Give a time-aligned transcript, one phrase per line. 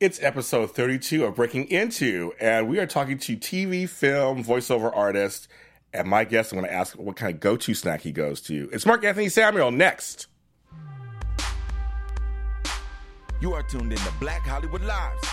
[0.00, 5.46] It's episode 32 of Breaking Into, and we are talking to TV, film, voiceover artist.
[5.92, 8.40] And my guest, I'm going to ask what kind of go to snack he goes
[8.42, 8.70] to.
[8.72, 10.28] It's Marc Anthony Samuel next.
[13.42, 15.28] You are tuned in to Black Hollywood Lives.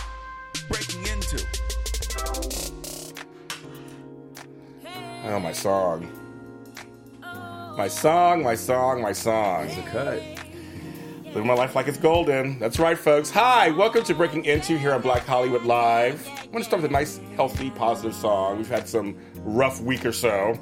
[0.68, 1.46] Breaking into.
[5.28, 6.12] Oh, my song.
[7.22, 9.70] My song, my song, my song.
[9.86, 10.37] Cut.
[11.38, 12.58] Live my life like it's golden.
[12.58, 13.30] That's right, folks.
[13.30, 16.28] Hi, welcome to Breaking Into here on Black Hollywood Live.
[16.28, 18.58] I'm going to start with a nice, healthy, positive song.
[18.58, 20.60] We've had some rough week or so.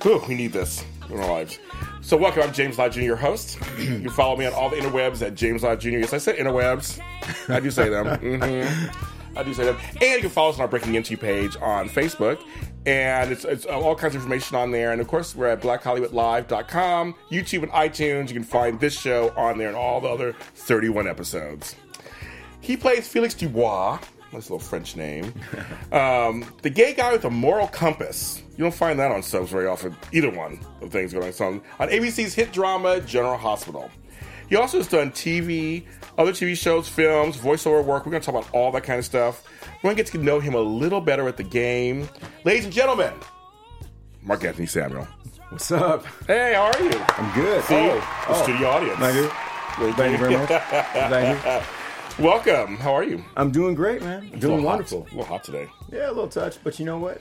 [0.00, 1.58] Whew, we need this in our lives.
[2.00, 2.42] So, welcome.
[2.42, 3.58] I'm James Lott Jr., your host.
[3.78, 5.90] you can follow me on all the interwebs at James Lott Jr.
[5.90, 7.00] Yes, I said interwebs.
[7.50, 8.06] I do you say them.
[8.40, 9.76] hmm I do say that.
[9.94, 12.42] And you can follow us on our Breaking Into page on Facebook.
[12.86, 14.92] And it's, it's all kinds of information on there.
[14.92, 18.28] And of course, we're at blackhollywoodlive.com, YouTube, and iTunes.
[18.28, 21.76] You can find this show on there and all the other 31 episodes.
[22.60, 23.98] He plays Felix Dubois.
[24.32, 25.32] Nice little French name.
[25.92, 28.42] Um, the gay guy with a moral compass.
[28.56, 31.62] You don't find that on subs very often, either one of things going on.
[31.78, 33.92] On ABC's hit drama, General Hospital.
[34.54, 35.82] He also has done TV,
[36.16, 38.06] other TV shows, films, voiceover work.
[38.06, 39.42] We're going to talk about all that kind of stuff.
[39.82, 42.08] We're going to get to know him a little better at the game.
[42.44, 43.12] Ladies and gentlemen,
[44.22, 45.08] Marc Anthony Samuel.
[45.48, 46.06] What's up?
[46.28, 46.92] Hey, how are you?
[47.08, 47.64] I'm good.
[47.64, 48.42] See, oh, the oh.
[48.44, 48.98] studio audience.
[49.00, 49.92] Thank you.
[49.94, 50.48] Thank you very much.
[50.48, 51.66] Thank
[52.18, 52.24] you.
[52.24, 52.76] Welcome.
[52.76, 53.24] How are you?
[53.36, 54.18] I'm doing great, man.
[54.18, 55.00] A Doing little hot- wonderful.
[55.00, 55.66] a little hot today.
[55.90, 57.20] Yeah, a little touch, but you know what?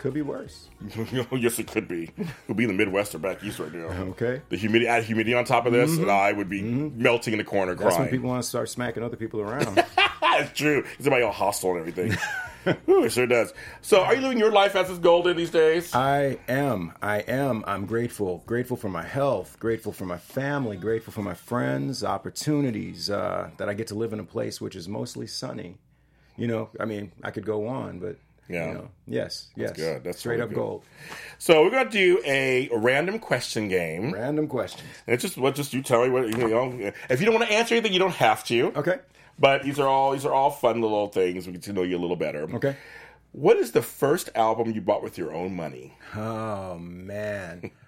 [0.00, 0.70] Could be worse.
[1.30, 2.08] yes, it could be.
[2.48, 3.84] We'll be in the Midwest or back east right now.
[3.84, 4.40] Okay.
[4.48, 7.44] The humidity, add humidity on top of this, and I would be melting in the
[7.44, 7.82] corner Mm-hmm.
[7.82, 8.10] That's when crying.
[8.10, 9.74] people want to start smacking other people around.
[10.22, 10.78] That's true.
[10.78, 12.16] It's everybody all hostile and everything.
[12.88, 13.52] Ooh, it sure does.
[13.82, 15.94] So, are you living your life as is golden these days?
[15.94, 16.94] I am.
[17.02, 17.62] I am.
[17.66, 18.42] I'm grateful.
[18.46, 19.58] Grateful for my health.
[19.60, 20.78] Grateful for my family.
[20.78, 22.02] Grateful for my friends.
[22.02, 25.76] Opportunities uh, that I get to live in a place which is mostly sunny.
[26.38, 28.16] You know, I mean, I could go on, but
[28.50, 28.66] Yeah.
[28.68, 30.02] you know, yes, yes, good.
[30.04, 30.54] That's straight really up good.
[30.56, 30.84] gold.
[31.38, 34.12] So, we're going to do a random question game.
[34.12, 34.88] Random questions.
[35.06, 36.92] And it's just what just you tell me what you know.
[37.08, 38.72] If you don't want to answer anything, you don't have to.
[38.76, 38.98] Okay.
[39.38, 41.46] But these are all these are all fun little things.
[41.46, 42.42] We get to know you a little better.
[42.56, 42.76] Okay.
[43.32, 45.96] What is the first album you bought with your own money?
[46.14, 47.70] Oh man.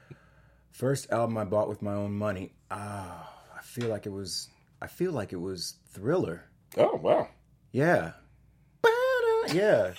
[0.70, 2.54] First album I bought with my own money.
[2.70, 4.48] Ah, I feel like it was
[4.80, 6.44] I feel like it was Thriller.
[6.78, 7.28] Oh wow!
[7.72, 8.12] Yeah.
[9.52, 9.92] Yeah.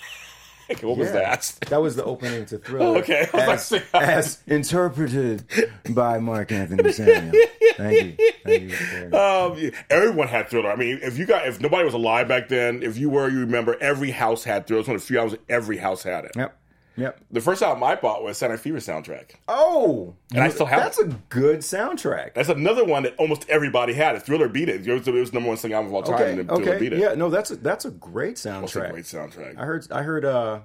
[0.80, 1.54] What was that?
[1.68, 2.98] That was the opening to Thriller.
[3.04, 3.28] Okay.
[3.34, 5.44] I was As, as interpreted
[5.90, 7.32] by Marc Anthony Samuel.
[7.76, 8.30] Thank you.
[8.44, 8.72] Thank
[9.12, 9.18] you.
[9.18, 10.70] Um, everyone had Thriller.
[10.72, 13.40] I mean, if you got if nobody was alive back then, if you were, you
[13.40, 14.78] remember every house had Thriller.
[14.78, 16.32] It was one of the few albums every house had it.
[16.36, 16.58] Yep.
[16.96, 17.20] Yep.
[17.30, 19.32] The first album I bought was Santa Fever soundtrack.
[19.48, 22.34] Oh, And I still have That's a good soundtrack.
[22.34, 24.14] That's another one that almost everybody had.
[24.14, 24.22] It.
[24.22, 24.86] Thriller beat it.
[24.86, 26.14] It was, it was the number one singing album of all time.
[26.14, 26.38] Okay.
[26.40, 26.78] and Thriller Okay.
[26.78, 26.98] beat it.
[27.00, 27.14] Yeah.
[27.14, 28.90] No, that's a, that's a great It's a soundtrack.
[28.90, 29.58] great soundtrack.
[29.58, 30.60] I heard I heard uh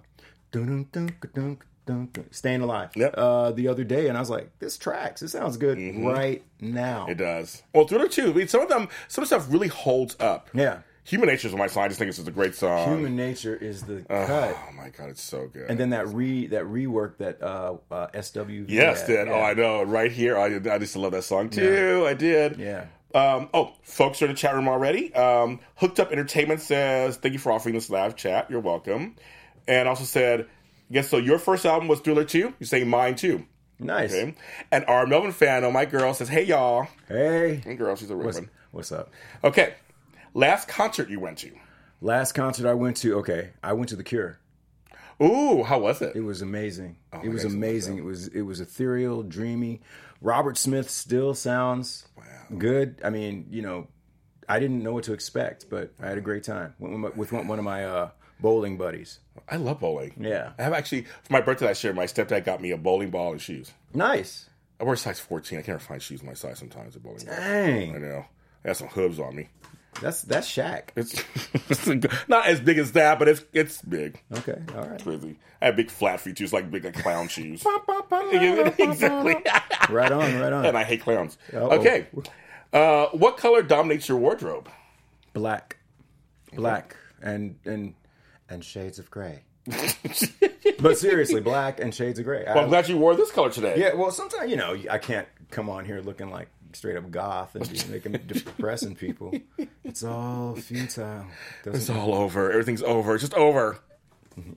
[0.51, 3.15] dun, dun, dun, dun, dun, dun, Staying Alive Yep.
[3.17, 7.07] uh the other day and I was like, this tracks, this sounds good right now.
[7.09, 7.63] It does.
[7.73, 8.29] Well, Thriller too.
[8.29, 10.49] I mean, some of them, some of the stuff really holds up.
[10.53, 10.79] Yeah.
[11.09, 11.85] Human Nature is my song.
[11.85, 12.87] I just think it's just a great song.
[12.87, 14.55] Human nature is the cut.
[14.55, 15.67] Oh my god, it's so good.
[15.67, 19.27] And then that re that rework that uh, uh SW yes, did.
[19.27, 19.33] yeah.
[19.33, 19.81] Oh, I know.
[19.81, 22.05] Right here, I, I just love that song too.
[22.07, 22.57] I did.
[22.57, 22.85] Yeah.
[23.15, 25.11] Um, oh, folks are in the chat room already.
[25.15, 28.45] Um, Hooked Up Entertainment says, "Thank you for offering this live chat.
[28.51, 29.15] You're welcome."
[29.67, 31.17] And also said, "I guess so.
[31.17, 32.53] Your first album was Thriller too.
[32.59, 33.47] You're saying mine too."
[33.79, 34.13] Nice.
[34.13, 34.35] Okay.
[34.71, 37.63] And our Melvin fan, oh my girl, says, "Hey y'all." Hey.
[37.65, 38.49] And girl, she's a real What's, one.
[38.69, 39.09] what's up?
[39.43, 39.73] Okay.
[40.39, 41.51] Last concert you went to?
[41.99, 44.39] Last concert I went to, okay, I went to The Cure.
[45.21, 46.15] Ooh, how was it?
[46.15, 46.95] It was amazing.
[47.11, 47.97] Oh, it was gosh, I love amazing.
[47.97, 49.81] It was it was ethereal, dreamy.
[50.21, 52.07] Robert Smith still sounds
[52.57, 53.01] good.
[53.03, 53.89] I mean, you know,
[54.47, 57.09] I didn't know what to expect, but I had a great time Went with, my,
[57.09, 59.19] with one one of my uh, bowling buddies.
[59.49, 60.13] I love bowling.
[60.17, 60.53] Yeah.
[60.57, 61.91] I have actually for my birthday last year.
[61.91, 63.73] My stepdad got me a bowling ball and shoes.
[63.93, 64.49] Nice.
[64.79, 65.59] I wear size fourteen.
[65.59, 66.95] I can't find shoes my size sometimes.
[66.95, 67.35] at bowling ball.
[67.35, 68.25] I know.
[68.63, 69.49] I got some hooves on me.
[70.01, 70.89] That's that's Shaq.
[70.95, 71.23] It's,
[71.69, 71.87] it's
[72.27, 74.21] not as big as that, but it's it's big.
[74.37, 74.61] Okay.
[74.75, 75.01] All right.
[75.01, 75.37] Crazy.
[75.61, 77.63] I have big flat feet shoes, like big like clown shoes.
[78.77, 79.35] exactly.
[79.89, 80.39] Right on.
[80.39, 80.65] Right on.
[80.65, 81.37] and I hate clowns.
[81.53, 81.79] Uh-oh.
[81.79, 82.07] Okay.
[82.71, 84.69] Uh, what color dominates your wardrobe?
[85.33, 85.77] black,
[86.53, 87.93] black, and and
[88.49, 89.43] and shades of gray.
[90.79, 92.43] but seriously, black and shades of gray.
[92.45, 93.75] Well, I'm glad you wore this color today.
[93.77, 97.55] yeah, well, sometimes you know I can't come on here looking like straight up goth
[97.55, 99.33] and be making depressing people.
[99.83, 101.25] It's all futile.
[101.65, 102.51] It's all over.
[102.51, 103.15] Everything's over.
[103.15, 103.79] It's just over.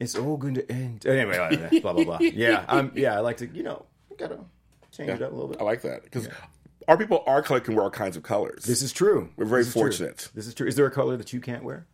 [0.01, 1.07] it's all going to end.
[1.07, 2.19] Anyway, blah blah blah.
[2.21, 2.93] Yeah, I'm.
[2.95, 3.47] Yeah, I like to.
[3.49, 3.87] You know,
[4.19, 4.41] gotta
[4.91, 5.61] change it up a little bit.
[5.61, 6.29] I like that because
[6.89, 8.65] our people, are collecting wear all kinds of colors.
[8.65, 9.31] This is true.
[9.37, 9.83] We're very This is true.
[9.83, 10.29] fortunate.
[10.35, 10.67] This is true.
[10.67, 11.87] Is there a color that you can't wear?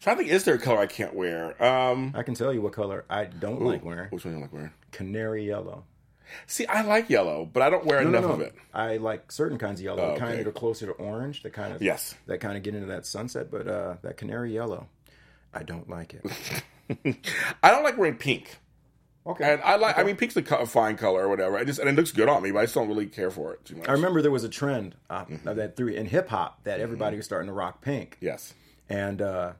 [0.00, 1.62] trying to think, is there a color I can't wear?
[1.62, 4.08] Um, I can tell you what color I don't like wearing.
[4.10, 4.70] which one do you like wearing?
[4.92, 5.84] Canary yellow.
[6.46, 8.34] See, I like yellow, but I don't wear No, no, enough no.
[8.36, 8.54] of it.
[8.74, 10.42] I like certain kinds of yellow, Oh, the kind okay.
[10.42, 12.14] that are closer to orange, that kind of Yes.
[12.26, 13.50] that kind of get into that sunset.
[13.50, 14.88] But uh, that canary yellow,
[15.54, 16.24] I don't like it.
[17.62, 18.58] I don't like wearing pink.
[19.26, 19.52] Okay.
[19.52, 21.56] And I like, I mean, pink's a fine color or whatever.
[21.58, 23.52] I just, and it looks good on me, but I just don't really care for
[23.52, 23.88] it too much.
[23.88, 25.54] I remember there was a trend uh, Mm-hmm.
[25.56, 28.54] that through in hip hop that everybody was starting to rock pink, Yes.
[28.88, 29.52] and uh,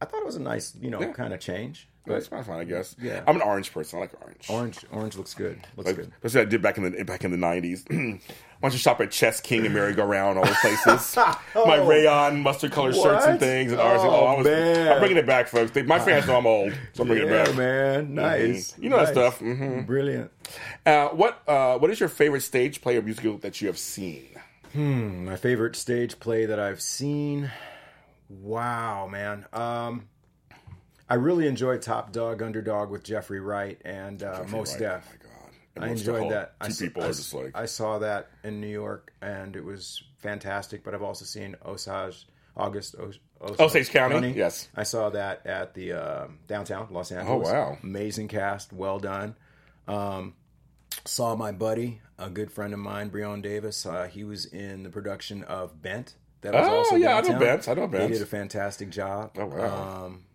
[0.00, 1.12] I thought it was a nice, you know, Yeah.
[1.12, 1.88] kind of change.
[2.04, 2.96] That's But fine, fine, I guess.
[3.00, 3.22] Yeah.
[3.28, 3.98] I'm an orange person.
[3.98, 4.46] I like orange.
[4.50, 5.64] orange, orange looks good.
[5.76, 6.12] Looks Like, good.
[6.20, 7.84] that's what I did back in the back in the nineties.
[7.90, 11.16] Why don't you shop at Chess King and Merry Go Round, all those places?
[11.54, 14.00] My rayon mustard colored shirts and things and ours.
[14.04, 14.92] Oh, I was, man.
[14.92, 15.70] I'm bringing it back, folks.
[15.72, 17.56] They, my fans know I'm old, so I'm bringing Yeah, it back.
[17.56, 18.76] man, nice.
[18.78, 19.34] You know that Nice.
[19.34, 19.38] stuff.
[19.40, 20.30] hmm Brilliant.
[20.86, 24.28] Uh, what uh, What is your favorite stage play or musical that you have seen?
[24.72, 27.50] Hmm, My favorite stage play that I've seen.
[28.28, 29.44] Wow, man.
[29.52, 30.08] Um,
[31.12, 34.80] I really enjoyed Top Dog Underdog with Jeffrey Wright and uh, Most Right.
[34.80, 35.06] Def.
[35.06, 35.50] Oh my God.
[35.76, 36.58] And I enjoyed that.
[36.60, 39.54] Two I, s- people I are just like I saw that in New York, and
[39.54, 40.82] it was fantastic.
[40.84, 42.26] But I've also seen Osage,
[42.56, 44.32] August, Os- Osage, Osage County?
[44.32, 44.68] Yes.
[44.74, 47.48] I saw that at the uh, downtown Los Angeles.
[47.48, 47.78] Oh, wow.
[47.82, 49.34] Amazing cast, well done.
[49.86, 50.34] Um,
[51.04, 53.84] saw my buddy, a good friend of mine, Breon Davis.
[53.84, 56.14] Uh, he was in the production of Bent.
[56.42, 57.40] That was Oh, also yeah, I know downtown.
[57.40, 57.68] Bent.
[57.68, 58.02] I know Bent.
[58.04, 59.30] He did a fantastic job.
[59.38, 60.04] Oh, wow.
[60.06, 60.31] Um, yeah,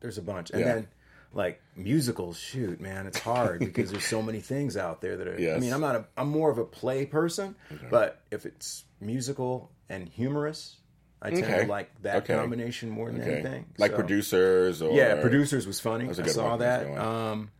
[0.00, 0.74] there's a bunch, and Yeah.
[0.74, 0.88] then
[1.32, 2.36] like musicals.
[2.38, 5.34] Shoot, man, it's hard because there's so many things out there that are.
[5.54, 6.04] I mean, I'm not a.
[6.16, 7.54] I'm more of a play person,
[7.90, 10.76] but if it's musical and humorous,
[11.22, 11.60] I tend Okay.
[11.62, 12.34] to like that Okay.
[12.34, 13.34] combination more than okay.
[13.34, 13.66] anything.
[13.78, 16.06] like So- producers or Yeah, producers was funny.
[16.06, 16.58] a I saw one.
[16.60, 16.98] that.
[16.98, 17.50] Um,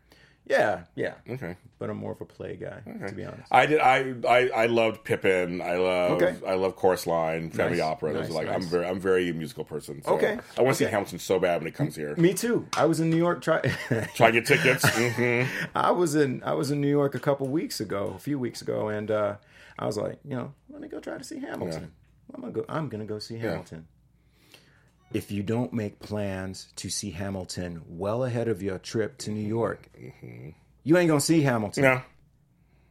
[0.46, 1.14] yeah, yeah.
[1.28, 1.56] Okay.
[1.78, 3.48] But I'm more of a play guy, to be honest.
[3.50, 3.80] I did.
[3.80, 5.60] I, I I loved Pippin.
[5.60, 6.20] I love.
[6.22, 6.36] Okay.
[6.46, 8.12] I love Chorus Line, Family Nice, Opera.
[8.12, 8.86] Those nice, like I'm very.
[8.86, 10.02] I'm very a musical person.
[10.02, 10.90] So Okay, I want to see.
[10.90, 12.14] Hamilton so bad when it comes here.
[12.16, 12.66] Me too.
[12.76, 13.42] I was in New York.
[13.42, 13.60] Try.
[14.14, 14.86] Try to get tickets.
[14.94, 15.42] hmm
[15.74, 18.60] I was in I was in New York a couple weeks ago, a few weeks
[18.60, 19.36] ago, and uh,
[19.78, 21.92] I was like, you know, let me go try to see Hamilton.
[22.34, 22.64] I'm gonna go.
[22.68, 23.86] I'm gonna go see Hamilton.
[25.12, 29.46] If you don't make plans to see Hamilton well ahead of your trip to New
[29.46, 29.88] York,
[30.84, 31.82] you ain't gonna see Hamilton.
[31.84, 32.02] No.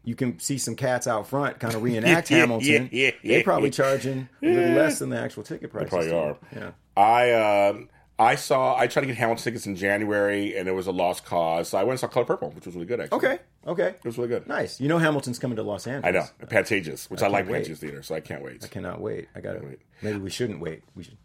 [0.04, 2.90] You can see some cats out front, kind of reenact Yeah, Hamilton.
[2.92, 5.90] yeah, yeah, They're probably charging a little less than the actual ticket price.
[5.90, 6.38] probably are.
[6.56, 6.72] Yeah.
[6.98, 7.32] I
[7.70, 8.76] um I saw.
[8.78, 11.70] I tried to get Hamilton tickets in January, and it was a lost cause.
[11.70, 13.00] So I went and saw Color Purple, which was really good.
[13.00, 13.18] Actually.
[13.18, 13.40] Okay.
[13.66, 13.88] Okay.
[13.88, 14.46] It was really good.
[14.46, 14.82] Nice.
[14.82, 16.06] You know Hamilton's coming to Los Angeles.
[16.06, 17.64] I know Pantages, which I, like can't.
[17.66, 18.62] Pantages Theater, so I can't wait.
[18.62, 19.30] I cannot wait.
[19.36, 19.60] I gotta.
[19.60, 19.80] wait.
[20.02, 20.84] Maybe we shouldn't wait.
[20.96, 21.18] We should.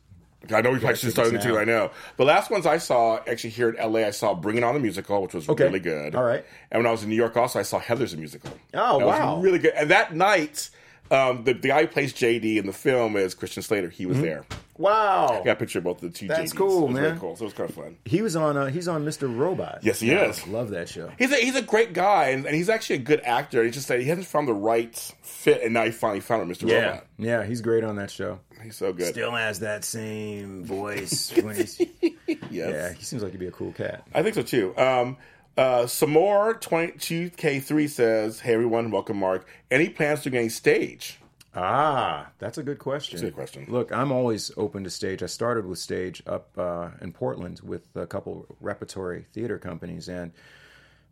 [0.53, 1.55] I know we probably should start tickets too.
[1.55, 1.59] now.
[1.61, 1.91] I know.
[2.17, 5.23] The last ones I saw actually here in LA, I saw Bringing On the Musical,
[5.23, 5.65] which was Okay.
[5.65, 6.15] really good.
[6.15, 6.45] All right.
[6.71, 8.51] And when I was in New York, also I saw Heather's the musical.
[8.75, 9.37] Oh, that wow.
[9.37, 9.73] was really good.
[9.75, 10.71] And that night,
[11.11, 13.89] um, the the guy who plays JD in the film is Christian Slater.
[13.91, 14.45] He was there.
[14.77, 15.41] Wow.
[15.41, 16.27] I got a picture of both the two.
[16.27, 16.57] That's JDs.
[16.57, 17.19] cool, it was man.
[17.19, 17.37] cool.
[17.37, 17.97] So it was kind of fun.
[18.05, 18.57] He was on.
[18.57, 19.35] Uh, he's on Mr.
[19.35, 19.79] Robot.
[19.83, 20.47] Yes, he Yeah, is.
[20.47, 21.11] Love that show.
[21.19, 23.63] He's a, he's a great guy, and, and he's actually a good actor.
[23.65, 26.59] He just said he hasn't found the right fit, and now he finally found it,
[26.59, 26.69] Mr.
[26.69, 26.87] Yeah.
[26.87, 27.07] Robot.
[27.19, 27.45] Yeah.
[27.45, 28.41] He's great on that show.
[28.63, 29.07] He's so good.
[29.13, 31.33] Still has that same voice.
[31.43, 32.41] when he's, yes.
[32.51, 32.93] yeah.
[32.95, 34.07] He seems like he'd be a cool cat.
[34.15, 34.77] I think so too.
[34.77, 35.17] Um,
[35.57, 39.47] uh, two K three says, "Hey everyone, welcome Mark.
[39.71, 41.21] Any plans to gain stage?"
[41.57, 43.17] Ah, that's a good question.
[43.17, 43.67] That's a good question.
[43.69, 45.23] Look, I'm always open to stage.
[45.23, 50.33] I started with stage up uh, in Portland with a couple repertory theater companies, and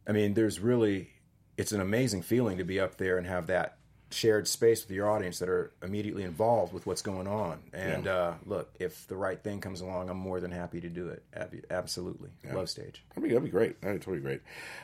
[0.07, 1.11] I mean, there's really
[1.57, 3.77] it's an amazing feeling to be up there and have that
[4.13, 7.59] shared space with your audience that are immediately involved with what's going on.
[7.73, 11.09] And uh, look, if the right thing comes along, I'm more than happy to do
[11.09, 11.23] it.
[11.35, 13.03] Ab- Absolutely, love stage.
[13.11, 13.81] That'd be, that'd be great.
[13.81, 14.41] That'd be totally great.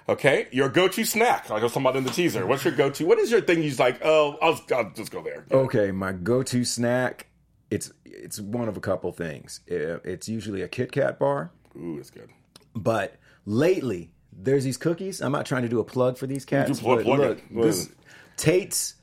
[0.09, 1.51] Okay, your go to snack.
[1.51, 2.47] Like I was talking about in the teaser.
[2.47, 3.05] What's your go to?
[3.07, 3.63] What is your thing?
[3.63, 5.45] You's like, oh, I'll, I'll just go there.
[5.51, 7.27] Okay, my go-to snack.
[7.71, 9.61] It's it's one of a couple things.
[9.67, 11.51] It's usually a Kit Kat bar.
[11.77, 12.31] Ooh, that's good.
[12.75, 15.21] But lately, there's these cookies.
[15.21, 16.81] I'm not trying to do a plug for these cats.
[16.81, 17.45] Plug- but plug look, it.
[17.51, 17.97] What is this,
[18.37, 18.95] Tate's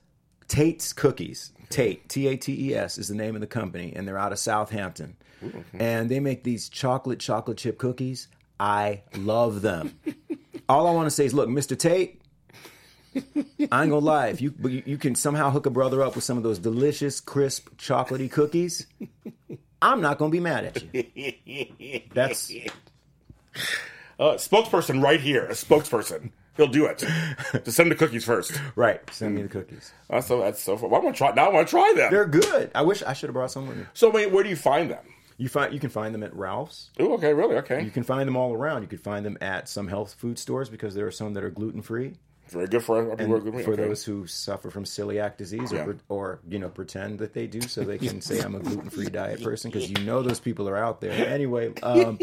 [0.48, 1.52] Tate's Cookies.
[1.70, 4.32] Tate T A T E S is the name of the company, and they're out
[4.32, 5.16] of Southampton.
[5.78, 8.28] And they make these chocolate chocolate chip cookies.
[8.60, 9.98] I love them.
[10.70, 11.78] All I want to say is, look, Mr.
[11.78, 12.22] Tate.
[13.16, 14.28] I ain't gonna lie.
[14.28, 17.20] If you you you can somehow hook a brother up with some of those delicious,
[17.22, 18.88] crisp, chocolatey cookies,
[19.82, 22.04] I'm not gonna be mad at you.
[22.14, 22.52] That's
[24.20, 25.46] Uh, spokesperson right here.
[25.46, 26.32] A spokesperson.
[26.57, 27.00] He'll do it.
[27.65, 28.59] Just send the cookies first.
[28.75, 29.01] right.
[29.12, 29.91] Send me the cookies.
[30.09, 30.89] Uh, so that's so far.
[30.89, 31.33] Well, I want to try.
[31.33, 32.12] Now I want to try them.
[32.12, 32.71] They're good.
[32.74, 33.85] I wish I should have brought some with me.
[33.93, 35.03] so wait, where do you find them?
[35.38, 36.91] You find you can find them at Ralph's.
[37.01, 37.57] Ooh, okay, really?
[37.57, 37.83] Okay.
[37.83, 38.83] You can find them all around.
[38.83, 41.50] You could find them at some health food stores because there are some that are
[41.50, 42.13] gluten free.
[42.50, 45.75] Very good for our people who are for those who suffer from celiac disease or,
[45.78, 45.94] Yeah.
[46.10, 49.42] or you know pretend that they do so they can say i'm a gluten-free diet
[49.44, 52.18] person because you know those people are out there anyway um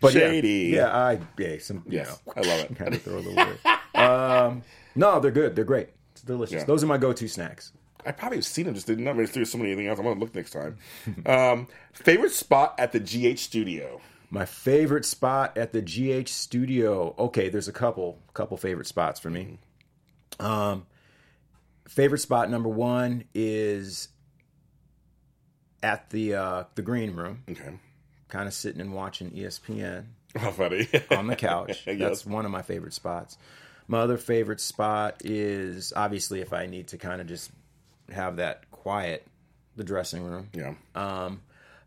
[0.00, 0.48] but yeah, Shady.
[0.74, 2.76] yeah i yeah some you know, I love it.
[2.76, 4.62] kind of throw a little bit um
[4.94, 6.64] no they're good they're great it's delicious Yeah.
[6.64, 7.72] those are my go-to snacks
[8.06, 9.14] I probably have seen them, just didn't know.
[9.14, 9.98] Maybe there's so many anything else.
[9.98, 10.76] I'm gonna look next time.
[11.24, 13.98] um, favorite spot at the GH studio.
[14.34, 19.30] My favorite spot at the gh studio okay there's a couple couple favorite spots for
[19.30, 19.58] me
[20.40, 20.84] um
[21.88, 24.08] favorite spot number one is
[25.82, 27.78] at the uh the green room Okay.
[28.28, 30.04] kind of sitting and watching espn
[30.36, 30.88] How funny.
[31.10, 31.98] on the couch Yes.
[31.98, 33.38] that's one of my favorite spots
[33.86, 37.50] my other favorite spot is obviously if i need to kind of just
[38.10, 39.26] have that quiet
[39.76, 40.74] the dressing room yeah.
[40.96, 41.40] um,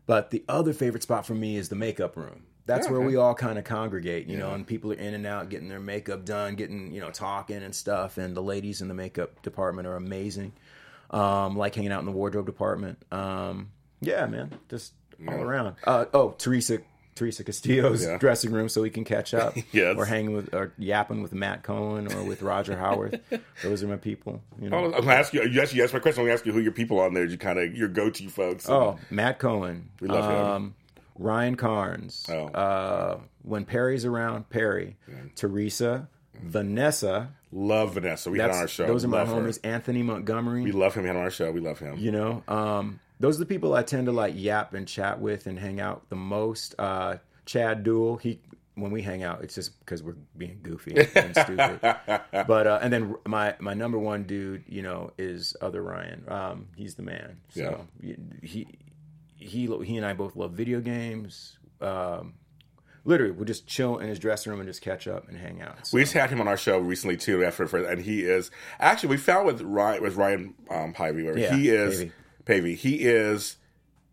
[0.08, 2.44] but the other favorite spot for me is the makeup room.
[2.64, 5.26] That's Yeah, where we all kind of congregate, you know, and people are in and
[5.26, 8.16] out getting their makeup done, getting, you know, talking and stuff.
[8.16, 10.52] And the ladies in the makeup department are amazing.
[11.10, 12.98] Um, like hanging out in the wardrobe department.
[13.12, 14.94] Um, yeah, man, just
[15.26, 15.76] all around.
[15.84, 16.78] Uh, oh, Teresa.
[17.18, 18.16] Teresa Castillo's Yeah.
[18.18, 19.54] dressing room so we can catch up.
[19.72, 19.96] Yes.
[19.98, 23.20] Or hanging with, or yapping with Matt Cohen or with Roger Howard.
[23.62, 24.40] Those are my people.
[24.60, 24.84] You know.
[24.86, 25.42] I'm gonna ask you.
[25.42, 26.20] You actually asked my question.
[26.22, 27.24] I'm gonna ask you who your people are on there.
[27.24, 28.68] You kind of your go-to folks.
[28.68, 29.90] Oh, Matt Cohen.
[30.00, 30.36] We love him.
[30.40, 30.74] um,
[31.18, 32.26] Ryan Carnes.
[32.30, 32.46] Oh.
[32.46, 34.96] Uh, when Parry's around, Parry.
[35.34, 36.08] Teresa.
[36.46, 37.28] Vinessa.
[37.52, 38.30] love Vinessa.
[38.30, 38.86] We had on our show.
[38.86, 39.34] Those are my Love her.
[39.34, 39.58] homies.
[39.64, 40.62] Anthony Montgomery.
[40.62, 41.02] We love him.
[41.02, 41.50] He had on our show.
[41.50, 41.98] We love him.
[41.98, 45.46] you know, um, those are the people I tend to like yap and chat with
[45.46, 46.74] and hang out the most.
[46.78, 48.20] Uh, Chad Duell.
[48.20, 48.40] He
[48.74, 51.80] when we hang out, it's just because we're being goofy and stupid.
[52.46, 56.24] But uh, and then my my number one dude, you know, is other Ryan.
[56.28, 57.38] Um, he's the man.
[57.50, 58.66] So he he
[59.36, 61.58] he and I both love video games.
[61.80, 62.34] Um,
[63.04, 65.86] literally, we'll just chill in his dressing room and just catch up and hang out.
[65.86, 69.10] So, We just had him on our show recently too, after and he is actually
[69.10, 72.12] we found with Ryan with Ryan um, Pivey, where Yeah, he is Paevey.
[72.48, 72.74] Paevey.
[72.76, 73.56] He is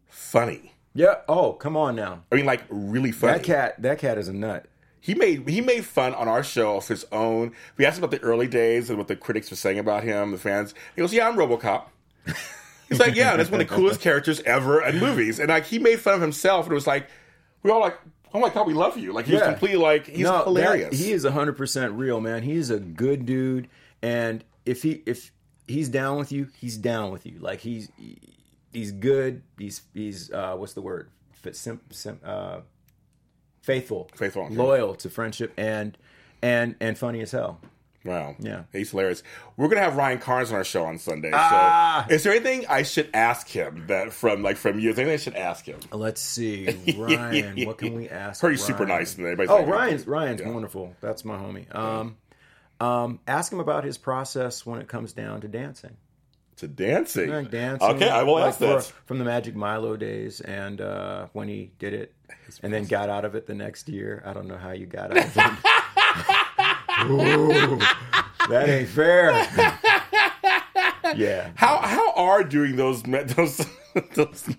[0.08, 0.74] funny.
[0.94, 1.16] yeah.
[1.28, 2.24] Oh, come on now.
[2.32, 3.34] I mean, like really funny.
[3.34, 3.82] That cat.
[3.82, 4.66] That cat is a nut.
[5.00, 7.52] He made he made fun on our show of his own.
[7.78, 10.32] We asked him about the early days and what the critics were saying about him,
[10.32, 10.74] the fans.
[10.96, 11.84] He goes, "Yeah, I'm RoboCop."
[12.90, 15.78] He's like, "Yeah, that's one of the coolest characters ever in movies." And like he
[15.80, 17.08] made fun of himself, and it was like
[17.62, 17.98] we all like,
[18.34, 19.52] "Oh my god, we love you!" Like he was Yeah.
[19.52, 20.98] completely like he's that- hilarious.
[21.00, 22.42] he is hundred percent real, man.
[22.42, 23.68] He's a good dude,
[24.02, 25.32] and if he if
[25.68, 27.38] he's down with you, he's down with you.
[27.40, 27.90] Like he's
[28.72, 29.42] he's good.
[29.58, 31.10] He's he's uh, what's the word?
[31.34, 32.62] Fit, sim, sim, uh,
[33.62, 35.98] faithful, Faithful, loyal to friendship, and
[36.42, 37.60] and and funny as hell.
[38.04, 38.36] Wow.
[38.38, 38.66] Yeah.
[38.72, 39.24] He's hilarious.
[39.58, 41.32] We're gonna have Ryan Carnes on our show on Sunday.
[41.34, 42.06] Ah!
[42.08, 44.92] So is there anything I should ask him that from like from you?
[44.92, 45.80] Is there anything I should ask him?
[45.92, 46.68] Let's see,
[46.98, 47.66] Ryan.
[47.66, 48.42] what can we ask?
[48.44, 50.50] Heard he's super nice and everybody's Oh, like- Ryan's Ryan's Yeah.
[50.52, 50.96] wonderful.
[51.02, 51.74] That's my homie.
[51.76, 52.18] Um,
[52.80, 55.98] um, ask him about his process when it comes down to dancing.
[56.58, 57.30] To dancing.
[57.30, 57.88] Like dancing.
[57.90, 58.84] Okay, I will like ask that.
[59.06, 62.14] from the Magic Milo days, and uh, when he did it,
[62.64, 64.24] and then got out of it the next year.
[64.26, 67.12] I don't know how you got out of it.
[67.12, 67.78] Ooh,
[68.50, 69.32] that ain't fair.
[71.18, 71.52] yeah.
[71.56, 73.66] How how are doing those those,
[74.14, 74.50] those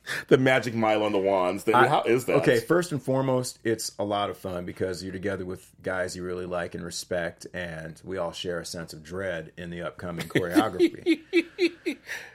[0.28, 1.64] the magic mile on the wands?
[1.64, 2.36] That, how is that?
[2.36, 6.22] Okay, first and foremost, it's a lot of fun because you're together with guys you
[6.24, 10.26] really like and respect, and we all share a sense of dread in the upcoming
[10.28, 11.20] choreography.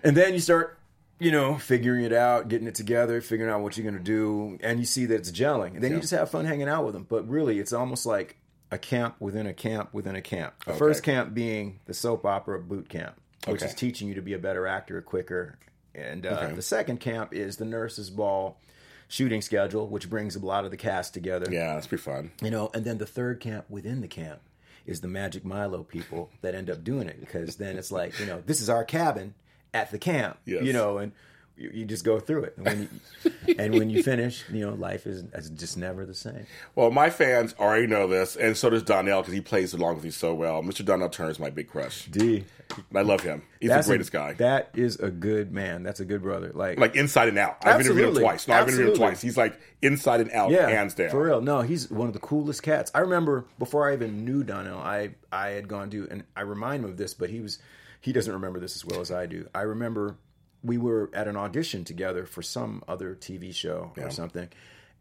[0.03, 0.77] and then you start,
[1.19, 4.57] you know, figuring it out, getting it together, figuring out what you're going to do,
[4.61, 5.73] and you see that it's gelling.
[5.75, 7.05] And then you just have fun hanging out with them.
[7.09, 8.37] But really, it's almost like
[8.71, 10.53] a camp within a camp within a camp.
[10.65, 13.15] The first camp being the soap opera boot camp,
[13.47, 13.65] which Okay.
[13.67, 15.57] is teaching you to be a better actor quicker.
[15.97, 16.53] And uh, Okay.
[16.53, 18.59] the second camp is the nurse's ball
[19.07, 21.47] shooting schedule, which brings a lot of the cast together.
[21.51, 22.31] Yeah, that's pretty fun.
[22.41, 24.41] You know, and then the third camp within the camp
[24.85, 28.25] is the Magic Milo people that end up doing it because then it's like, you
[28.25, 29.33] know, this is our cabin
[29.73, 30.37] at the camp.
[30.45, 30.63] Yes.
[30.63, 31.11] You know, and
[31.57, 32.53] you, you just go through it.
[32.57, 36.13] And when you, and when you finish, you know, life is, is just never the
[36.13, 36.45] same.
[36.75, 40.05] Well, my fans already know this, and so does Donnell because he plays along with
[40.05, 40.61] you so well.
[40.61, 40.85] Mr.
[40.85, 42.05] Donnell Turner is my big crush.
[42.05, 42.45] D.
[42.93, 43.43] I love him.
[43.59, 44.33] He's That's the a- greatest guy.
[44.33, 45.83] That is a good man.
[45.83, 46.51] That's a good brother.
[46.53, 47.57] Like, like inside and out.
[47.63, 48.47] I've interviewed him twice.
[48.47, 49.21] No, I've interviewed him twice.
[49.21, 51.09] He's like inside and out, yeah, hands down.
[51.09, 51.41] for real.
[51.41, 52.91] No, he's one of the coolest cats.
[52.93, 56.83] I remember before I even knew Donnell, I I had gone to, and I remind
[56.83, 57.59] him of this, but he was
[58.01, 59.47] he doesn't remember this as well as I do.
[59.55, 60.15] I remember
[60.63, 64.49] we were at an audition together for some other TV show or something,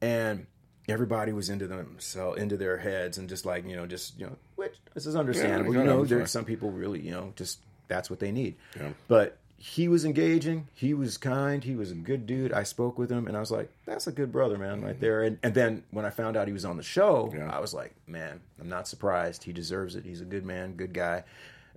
[0.00, 0.46] and
[0.88, 4.26] everybody was into them so into their heads and just like you know just you
[4.26, 5.74] know which this is understandable.
[5.74, 8.56] Yeah, you know, there's some people really you know just that's what they need.
[8.76, 8.90] Yeah.
[9.08, 10.68] But he was engaging.
[10.74, 11.64] He was kind.
[11.64, 12.52] He was a good dude.
[12.52, 15.22] I spoke with him, and I was like, "That's a good brother, man, right there."
[15.22, 17.50] And and then when I found out he was on the show, Yeah.
[17.50, 19.44] I was like, "Man, I'm not surprised.
[19.44, 20.04] He deserves it.
[20.04, 21.24] He's a good man, good guy."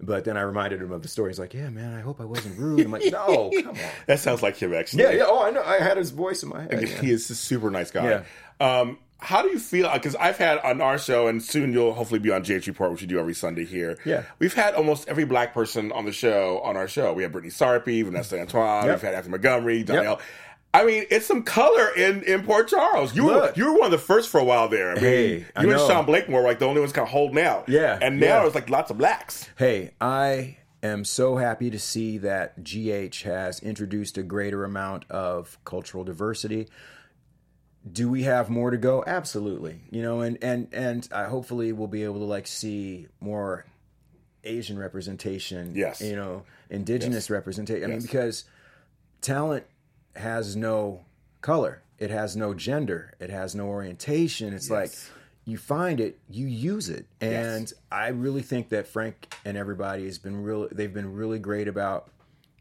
[0.01, 1.29] But then I reminded him of the story.
[1.29, 1.93] He's like, "Yeah, man.
[1.93, 3.77] I hope I wasn't rude." I'm like, "No, come on."
[4.07, 5.03] That sounds like him, actually.
[5.03, 5.23] Yeah, yeah.
[5.27, 5.63] Oh, I know.
[5.63, 6.81] I had his voice in my head.
[6.81, 6.87] yeah.
[7.01, 8.23] He is a super nice guy.
[8.59, 9.91] Um, how do you feel?
[9.91, 13.01] Because I've had on our show, and soon you'll hopefully be on GH Report, which
[13.01, 13.97] you do every Sunday here.
[14.05, 14.23] Yeah.
[14.39, 17.11] we've had almost every black person on the show on our show.
[17.13, 18.85] We have Brytni Sarpy, Vinessa Antoine.
[18.85, 18.95] Yep.
[18.95, 20.03] We've had Anthony Montgomery, Donnell.
[20.03, 20.21] Yep.
[20.73, 23.15] I mean, it's some color in, in Port Charles.
[23.15, 24.91] You were you were one of the first for a while there.
[24.91, 25.87] I mean, Hey, I you and know.
[25.87, 27.67] Sean Blakemore were like the only ones kind of holding out.
[27.67, 28.45] Yeah, and now yeah.
[28.45, 29.49] it's like lots of blacks.
[29.57, 35.57] Hey, I am so happy to see that GH has introduced a greater amount of
[35.65, 36.67] cultural diversity.
[37.91, 39.03] Do we have more to go?
[39.07, 39.81] Absolutely.
[39.89, 43.65] You know, and and and I hopefully we'll be able to like see more
[44.43, 45.73] Asian representation.
[45.75, 45.99] Yes.
[45.99, 47.85] You know, indigenous representation.
[47.85, 48.45] I mean, because
[49.21, 49.65] talent
[50.19, 51.05] has no
[51.41, 51.81] color.
[51.97, 53.13] It has no gender.
[53.19, 54.53] It has no orientation.
[54.53, 54.91] It's like
[55.45, 57.07] you find it, you use it.
[57.19, 61.67] And I really think that Frank and everybody has been real they've been really great
[61.67, 62.09] about,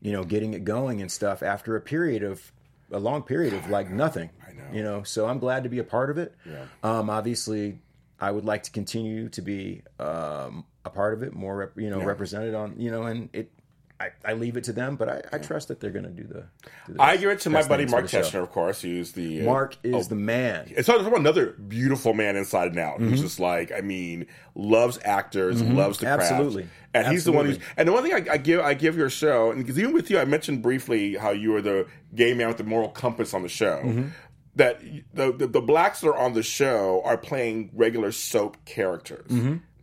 [0.01, 2.53] you know, getting it going and stuff after a period of
[2.91, 4.31] a long period of like nothing.
[4.47, 4.65] I know.
[4.73, 6.35] You know, so I'm glad to be a part of it.
[6.45, 6.65] Yeah.
[6.83, 7.79] Um obviously
[8.21, 11.89] I would like to continue to be um, a part of it, more rep, you
[11.89, 13.53] know, represented on, you know, and it.
[14.01, 16.23] I, I leave it to them, but I, I trust that they're going to do
[16.23, 16.45] the.
[16.87, 18.21] do the I give it to my buddy Mark the show.
[18.21, 20.73] Teschner, of course, who's the uh, Mark is oh, the man.
[20.77, 23.11] It's talking about another beautiful man inside and out Mm-hmm.
[23.11, 26.31] who's just like, I mean, loves actors, loves the craft.
[26.33, 26.69] Absolutely.
[26.95, 29.11] And he's the one who's, and the one thing I, I give, I give your
[29.11, 32.49] show, and because even with you, I mentioned briefly how you were the gay man
[32.49, 33.83] with the moral compass on the show.
[33.85, 34.09] Mm-hmm.
[34.57, 34.81] That
[35.15, 39.31] the, the the blacks that are on the show are playing regular soap characters.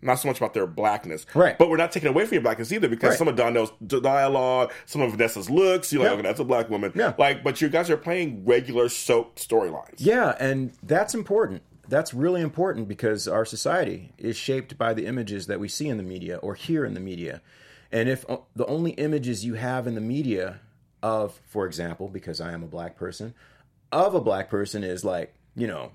[0.02, 1.26] Not so much about their blackness.
[1.34, 1.58] Right.
[1.58, 3.18] But we're not taking away from your blackness either, because Right.
[3.18, 6.18] some of Donnell's dialogue, some of Vinessa's looks, you're like, Yeah.
[6.20, 6.92] okay, that's a black woman.
[6.96, 7.14] Yeah.
[7.18, 9.96] Like, but you guys are playing regular soap storylines.
[9.98, 11.64] Yeah, and that's important.
[11.88, 15.98] That's really important because our society is shaped by the images that we see in
[15.98, 17.42] the media or hear in the media.
[17.92, 20.60] And if uh, the only images you have in the media
[21.04, 23.34] of, for example, because I am a black person,
[23.92, 25.92] of a black person is like, you know,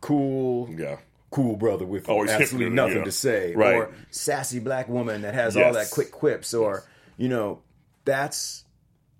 [0.00, 0.96] cool, Yeah.
[1.30, 3.04] Cool brother with oh, Always absolutely hip, nothing yeah.
[3.04, 3.74] to say, Right.
[3.76, 6.84] or sassy black woman that has all that quick quips, or
[7.16, 7.60] you know,
[8.04, 8.64] that's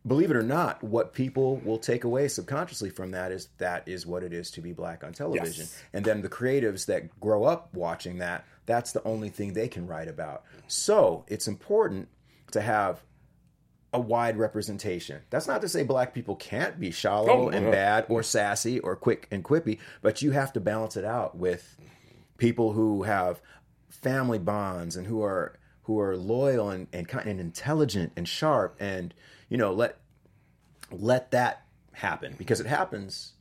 [0.07, 4.07] believe it or not, what people will take away subconsciously from that is that is
[4.07, 5.83] what it is to be black on television, Yes.
[5.93, 9.87] and then the creatives that grow up watching that, that's the only thing they can
[9.87, 10.43] write about.
[10.69, 12.09] So it's important
[12.53, 13.03] to have
[13.93, 15.21] a wide representation.
[15.31, 17.71] That's not to say black people can't be shallow Oh, and no.
[17.73, 21.77] bad or sassy or quick and quippy, but you have to balance it out with
[22.41, 23.41] people who have
[23.89, 28.77] family bonds and who are who are loyal and, and kind and intelligent and sharp
[28.81, 29.15] and
[29.49, 29.99] you know let
[30.91, 33.35] let that happen because it happens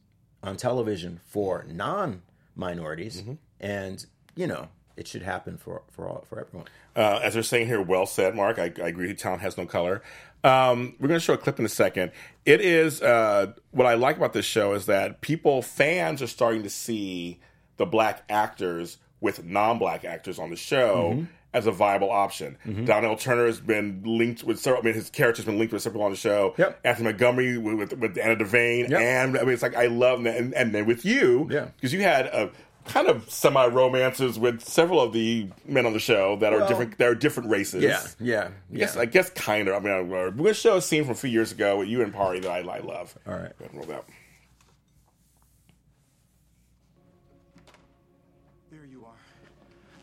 [0.43, 2.21] on television for non
[2.55, 3.33] minorities Mm-hmm.
[3.59, 6.67] and you know it should happen for for all for everyone.
[6.93, 8.59] Uh, as they're saying here, well said, Mark.
[8.59, 9.13] I, I agree.
[9.13, 10.01] Talent has no color.
[10.43, 12.11] Um, we're going to show a clip in a second.
[12.45, 16.63] It is uh, what I like about this show is that people, fans, are starting
[16.63, 17.39] to see
[17.79, 21.23] the black actors with non-black actors on the show Mm-hmm.
[21.53, 22.57] as a viable option.
[22.85, 24.83] Donnell Turner has been linked with several.
[24.83, 26.53] I mean, his character's been linked with several on the show.
[26.59, 26.79] Yep.
[26.85, 29.01] Anthony Montgomery with, with, with Anna Devane, Yep.
[29.01, 30.37] and I mean, it's like I love that.
[30.37, 31.69] And, and then with you, Yeah.
[31.75, 32.51] because you had a
[32.85, 36.97] kind of semi romances with several of the men on the show that are different.
[36.97, 37.83] That are different races.
[37.83, 38.79] Yeah, yeah, yeah.
[38.81, 39.75] Yes, I guess kind of.
[39.75, 41.87] I mean, I- we're going to show a scene from a few years ago with
[41.87, 43.15] you and Parry that I, I love.
[43.27, 43.57] All right.
[43.57, 44.05] Go ahead and roll that.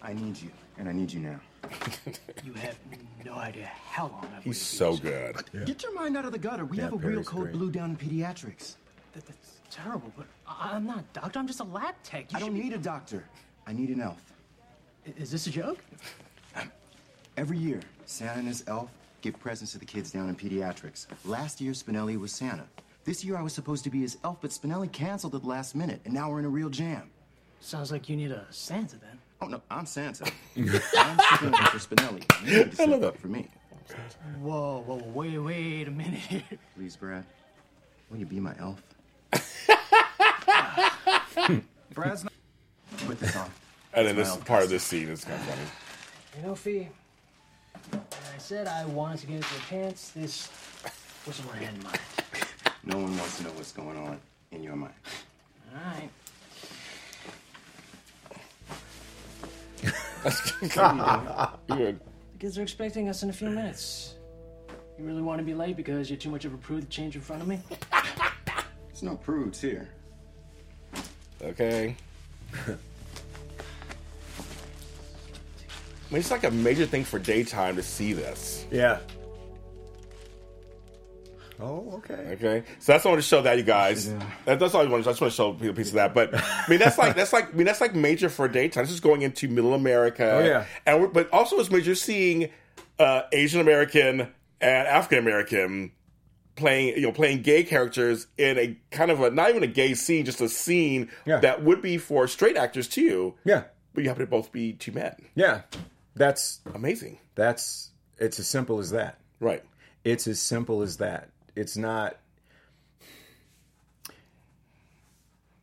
[0.06, 1.40] I need you, and I need you now.
[2.44, 2.78] You have
[3.24, 4.52] no idea how long I've been.
[4.52, 5.42] He's so for this.
[5.52, 5.66] good.
[5.66, 6.64] Get your mind out of the gutter.
[6.64, 7.52] We Yeah, have a real Parry's code great.
[7.54, 8.76] blue down in pediatrics.
[9.14, 11.40] That, that's terrible, but I, I'm not a doctor.
[11.40, 12.30] I'm just a lab tech.
[12.30, 13.24] You I don't be- need a doctor.
[13.66, 14.20] I need an elf.
[15.18, 15.78] Is this a joke?
[16.54, 16.70] Um,
[17.36, 18.90] every year, Santa and his elf
[19.22, 21.06] give presents to the kids down in pediatrics.
[21.24, 22.64] Last year, Spinelli was Santa.
[23.04, 25.74] This year, I was supposed to be his elf, but Spinelli canceled at the last
[25.74, 27.10] minute, and now we're in a real jam.
[27.60, 29.15] Sounds like you need a Santa then.
[29.40, 30.24] Oh, no, I'm Santa.
[30.56, 32.46] I'm sticking up for Spinelli.
[32.46, 33.48] You need to step up for me.
[34.40, 36.20] Whoa, whoa, wait, wait a minute.
[36.76, 37.24] Please, Brad.
[38.10, 38.82] Will you be my elf?
[41.92, 42.32] Brad's not.
[43.06, 43.50] Put this on.
[43.92, 44.72] And then this my elf part of costume.
[44.76, 45.60] this scene is kind of funny.
[46.36, 46.88] You know, Fee,
[47.90, 48.00] when
[48.34, 50.48] I said I wanted to get into the pants, this
[51.26, 51.98] was what I had in mind.
[52.84, 54.18] No one wants to know what's going on
[54.52, 54.94] in your mind.
[55.74, 56.08] All right.
[61.68, 62.00] Good.
[62.32, 64.14] The kids are expecting us in a few minutes.
[64.98, 67.16] You really want to be late because you're too much of a prude to change
[67.16, 67.60] in front of me?
[68.88, 69.88] There's no prudes here.
[71.42, 71.96] Okay.
[72.66, 72.70] I
[76.10, 78.66] mean, it's like a major thing for daytime to see this.
[78.70, 79.00] Yeah.
[81.60, 82.32] Oh, okay.
[82.34, 84.12] Okay, so that's what I want to show that you guys.
[84.44, 85.04] That, that's all I want.
[85.04, 86.12] To, I just want to show people a piece of that.
[86.14, 88.84] But I mean, that's like that's like I mean that's like major for daytime.
[88.84, 90.30] This is going into Middle America.
[90.32, 90.64] Oh, yeah.
[90.84, 92.50] and we're, but also it's major seeing
[92.98, 94.20] uh, Asian American
[94.60, 95.92] and African American
[96.56, 99.94] playing you know playing gay characters in a kind of a not even a gay
[99.94, 101.40] scene, just a scene Yeah.
[101.40, 103.34] that would be for straight actors too.
[103.44, 103.64] Yeah.
[103.94, 105.14] but you happen to both be two men.
[105.34, 105.62] Yeah.
[106.14, 109.18] That's Amazing, that's it's as simple as that.
[109.40, 109.62] right?
[110.04, 111.28] It's as simple as that.
[111.56, 112.16] It's not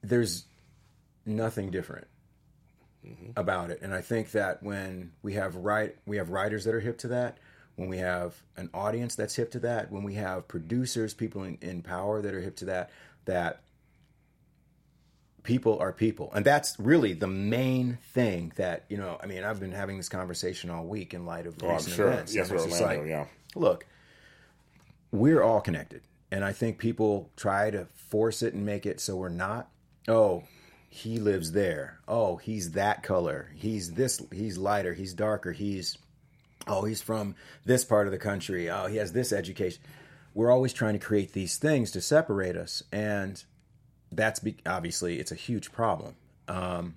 [0.02, 0.44] there's
[1.26, 2.08] nothing different
[3.06, 3.32] mm-hmm.
[3.38, 3.80] about it.
[3.82, 7.08] And I think that when we have right we have writers that are hip to
[7.10, 7.38] that,
[7.76, 11.58] when we have an audience that's hip to that, when we have producers, people in,
[11.62, 12.90] in power that are hip to that,
[13.26, 13.62] that
[15.44, 16.32] people are people.
[16.34, 20.10] And that's really the main thing that, you know, I mean, I've been having this
[20.10, 22.08] conversation all week in light of Oh, recent sure.
[22.08, 22.34] events.
[22.34, 22.86] Yes, it's Orlando.
[22.86, 23.26] like, yeah.
[23.56, 23.86] look,
[25.14, 26.02] we're all connected.
[26.32, 29.70] And I think people try to force it and make it so we're not.
[30.08, 30.44] Oh,
[30.90, 32.00] he lives there.
[32.08, 33.52] Oh, he's that color.
[33.56, 35.98] He's this he's lighter, he's darker, he's
[36.68, 38.70] oh, he's from this part of the country.
[38.70, 39.82] Oh, he has this education.
[40.34, 43.42] We're always trying to create these things to separate us and
[44.12, 46.16] that's be- obviously it's a huge problem.
[46.48, 46.96] Um,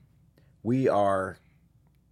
[0.62, 1.36] we are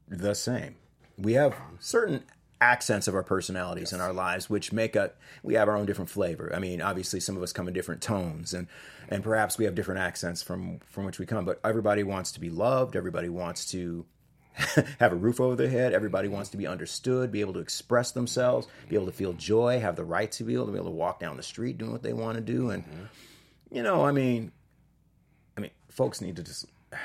[0.06, 0.76] the same.
[1.16, 2.24] We have certain
[2.60, 5.10] accents of our personalities in our lives, which make us.
[5.42, 6.52] We have our own different flavor.
[6.54, 8.66] I mean, obviously, some of us come in different tones, and
[9.08, 11.44] and perhaps we have different accents from from which we come.
[11.44, 12.96] But everybody wants to be loved.
[12.96, 14.06] Everybody wants to
[15.00, 15.92] have a roof over their head.
[15.92, 19.80] Everybody wants to be understood, be able to express themselves, be able to feel joy,
[19.80, 21.92] have the right to be able to be able to walk down the street doing
[21.92, 22.70] what they want to do.
[22.70, 23.04] And mm-hmm.
[23.72, 24.52] you know, I mean,
[25.56, 26.66] I mean, folks need to just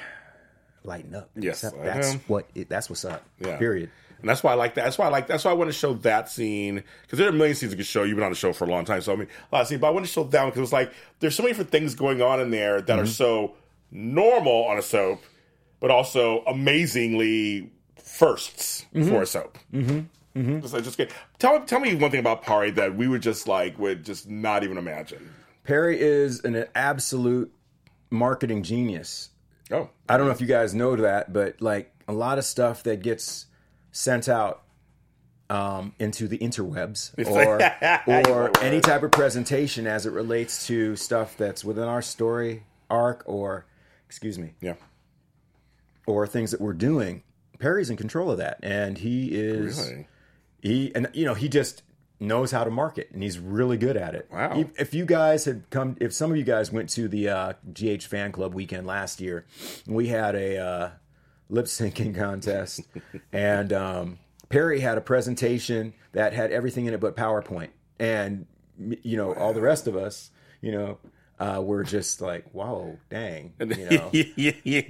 [0.84, 1.32] lighten up.
[1.36, 3.24] Yes, that's what it, that's what's up.
[3.40, 3.58] Yeah.
[3.58, 3.90] Period.
[4.22, 4.84] And that's why I like that.
[4.84, 5.28] That's why I like.
[5.28, 7.78] That's why I want to show that scene because there are a million scenes you
[7.78, 8.04] can show.
[8.04, 9.68] You've been on the show for a long time, so I mean, a lot of
[9.68, 9.82] scenes.
[9.82, 11.96] But I want to show that one because it's like there's so many different things
[11.96, 13.56] going on in there that are so
[13.92, 15.24] normal on a soap,
[15.80, 19.58] but also amazingly firsts for a soap.
[19.74, 20.00] Mm-hmm.
[20.40, 20.60] Mm-hmm.
[20.60, 23.48] Just, like, just get, tell tell me one thing about Parry that we would just
[23.48, 25.34] like would just not even imagine.
[25.64, 27.54] Parry is an absolute
[28.10, 29.30] marketing genius.
[29.72, 32.84] Oh, I don't know if you guys know that, but like a lot of stuff
[32.84, 33.48] that gets
[33.92, 34.64] sent out
[35.50, 37.60] um, into the interwebs or
[38.32, 43.24] or any type of presentation as it relates to stuff that's within our story arc
[43.26, 43.66] or
[44.06, 44.76] excuse me yeah.
[46.06, 47.24] or things that we're doing.
[47.60, 50.08] Parry's in control of that, and he is Really?
[50.62, 51.84] he and you know he just
[52.20, 54.28] knows how to market, and he's really good at it.
[54.32, 54.60] Wow.
[54.60, 57.54] If, if you guys had come, if some of you guys went to the uh,
[57.74, 59.46] GH fan club weekend last year,
[59.88, 60.90] we had a uh,
[61.50, 62.82] lip syncing contest,
[63.34, 68.46] and um, Parry had a presentation that had everything in it but PowerPoint, and
[68.78, 70.32] you know all the rest of us,
[70.62, 70.98] you know.
[71.42, 74.10] Uh, were just like, whoa, dang, you know,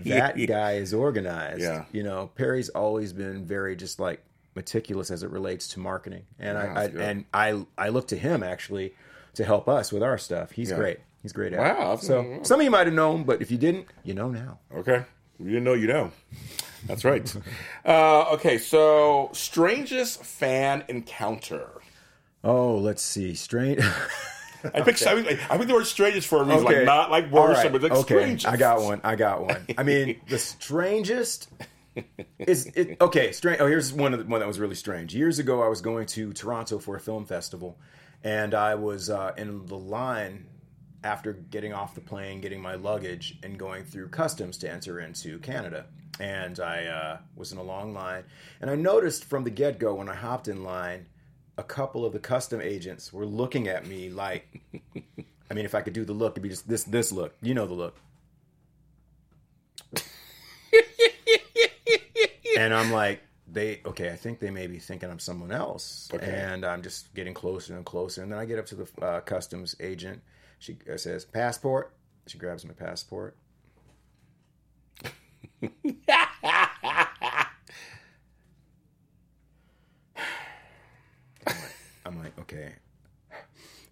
[0.04, 1.62] that guy is organized.
[1.62, 1.86] Yeah.
[1.92, 4.24] You know, Parry's always been very just like
[4.56, 8.42] meticulous as it relates to marketing, and I, I and I I look to him
[8.42, 8.96] actually
[9.36, 10.50] to help us with our stuff.
[10.50, 10.78] He's Yeah.
[10.78, 11.00] great.
[11.22, 12.00] He's great at Wow, it.
[12.02, 14.58] So some of you might have known, but if you didn't, you know now.
[14.76, 15.06] Okay.
[15.40, 16.12] You didn't know, you know.
[16.86, 17.36] That's right.
[17.86, 21.70] uh, okay, so strangest fan encounter.
[22.44, 23.36] Oh, let's see.
[23.36, 23.82] Strange.
[24.64, 25.06] I picked.
[25.06, 27.72] I, think, I think the word strangest for a reason, like not like worrisome, right.
[27.72, 28.02] but like okay.
[28.02, 28.48] strangest.
[28.48, 29.00] I got one.
[29.04, 29.66] I got one.
[29.78, 31.50] I mean, the strangest
[32.38, 33.32] is it, okay.
[33.32, 33.62] Strange.
[33.62, 35.16] Oh, here's one of the, one that was really strange.
[35.16, 37.78] Years ago, I was going to Toronto for a film festival,
[38.24, 40.46] and I was uh, in the line
[41.04, 45.40] after getting off the plane, getting my luggage, and going through customs to enter into
[45.40, 45.86] Canada.
[46.20, 48.26] And I uh, was in a long line,
[48.60, 51.06] and I noticed from the get go when I hopped in line,
[51.58, 54.62] a couple of the custom agents were looking at me like,
[55.50, 57.36] I mean, if I could do the look, it'd be just this this look.
[57.42, 57.96] You know the look.
[62.58, 64.12] and I'm like, they okay.
[64.12, 66.26] I think they may be thinking I'm someone else, Okay.
[66.30, 68.22] and I'm just getting closer and closer.
[68.24, 70.22] And then I get up to the uh, customs agent.
[70.60, 71.94] She says, "Passport."
[72.28, 73.36] She grabs my passport.
[82.06, 82.74] I'm like, okay,
[83.32, 83.38] am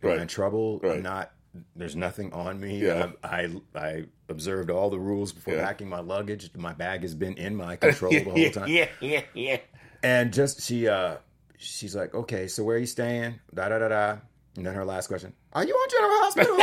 [0.03, 0.19] I Right.
[0.21, 0.79] in trouble?
[0.79, 0.97] Right.
[0.97, 1.31] I'm not.
[1.75, 2.79] There's nothing on me.
[2.85, 3.11] Yeah.
[3.23, 3.49] I, I
[3.79, 5.65] I observed all the rules before Yeah.
[5.65, 6.49] packing my luggage.
[6.55, 8.67] My bag has been in my control the whole time.
[8.69, 9.57] yeah, yeah, yeah.
[10.03, 11.17] And just she uh
[11.57, 13.39] she's like, okay, so where are you staying?
[13.53, 14.17] Da da da da.
[14.57, 16.57] And then her last question, are you on General Hospital?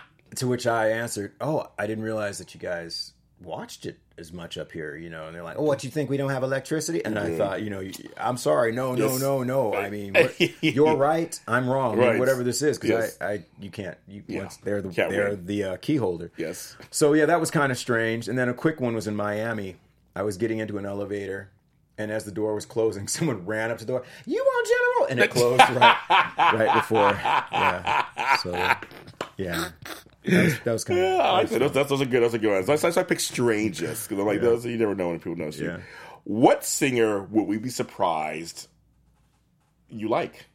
[0.36, 4.56] to which I answered, oh, I didn't realize that you guys watched it as much
[4.56, 5.26] up here, you know.
[5.26, 7.04] And they're like, oh, what you think we don't have electricity?
[7.04, 7.82] And I thought, you know,
[8.16, 9.20] I'm sorry, no, no, Yes.
[9.20, 9.74] no, no.
[9.74, 12.18] I mean, what, you're right, I'm wrong, Right.
[12.18, 13.18] whatever this is, because Yes.
[13.20, 14.40] I, I, you can't, you, Yeah.
[14.40, 15.46] once they're the, Can't they're win.
[15.46, 16.30] the uh, key holder.
[16.36, 16.76] Yes.
[16.90, 18.28] So yeah, that was kind of strange.
[18.28, 19.76] And then a quick one was in Miami.
[20.16, 21.50] I was getting into an elevator,
[21.98, 24.04] and as the door was closing, someone ran up to the door.
[24.26, 25.10] You on General?
[25.10, 27.10] And it closed right, right before.
[27.20, 28.36] Yeah.
[28.36, 28.52] So
[29.36, 29.70] yeah,
[30.24, 31.06] that was, that was kind of.
[31.06, 31.58] Yeah, I like that.
[31.58, 32.22] Those, that's, those are good.
[32.22, 32.66] Those are good ones.
[32.66, 34.64] That's, that's why I pick strangest because I'm like those.
[34.64, 35.66] You never know when people know you.
[35.66, 35.78] Yeah.
[36.24, 38.68] What singer would we be surprised
[39.90, 40.46] you like?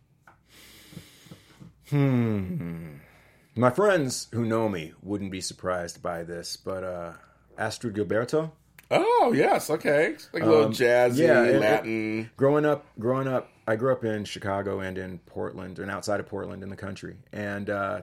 [1.89, 2.97] Hmm.
[3.55, 7.13] My friends who know me wouldn't be surprised by this, but uh,
[7.57, 8.51] Astrud Gilberto.
[8.91, 12.29] Oh yes, okay, like a little jazzy, Um, yeah, it- it- Latin.
[12.37, 16.25] growing up growing up i grew up in chicago and in portland and outside of
[16.25, 18.01] portland in the country and uh,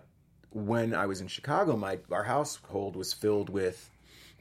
[0.53, 3.90] when i was in chicago my our household was filled with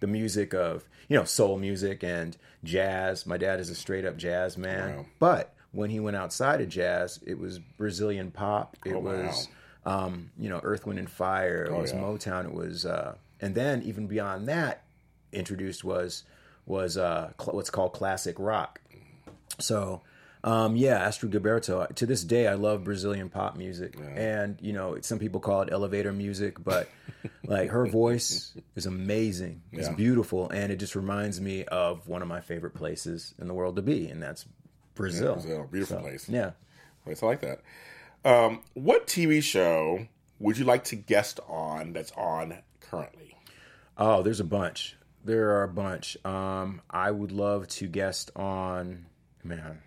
[0.02, 4.16] the music of you know soul music and jazz my dad is a straight up
[4.18, 5.06] jazz man Wow.
[5.18, 9.12] but when he went outside of jazz it was brazilian pop it Oh, wow.
[9.14, 9.48] was
[9.84, 12.02] um, you know earth wind and fire it Oh, was yeah.
[12.02, 14.84] motown it was uh, and then even beyond that
[15.32, 16.24] introduced was
[16.66, 18.80] was uh, cl- what's called classic rock
[19.58, 20.02] so,
[20.44, 21.94] um, yeah, Astrud Gilberto.
[21.96, 25.70] To this day, I love Brazilian pop music, and you know, some people call it
[25.72, 26.90] elevator music, but
[27.46, 29.62] like her voice is amazing.
[29.72, 29.94] It's Yeah.
[29.96, 33.78] beautiful, and it just reminds me of one of my favorite places in the world
[33.78, 34.46] to be, and that's
[34.94, 35.36] Brazil.
[35.36, 36.28] Brazil, beautiful So, place.
[36.28, 36.52] Yeah.
[37.06, 37.62] Place I like that.
[38.26, 40.08] Um, what TV show
[40.40, 43.38] would you like to guest on that's on currently?
[43.98, 44.98] Oh, there's a bunch.
[45.26, 46.18] There are a bunch.
[46.24, 49.08] Um, I would love to guest on.
[49.44, 49.80] Man,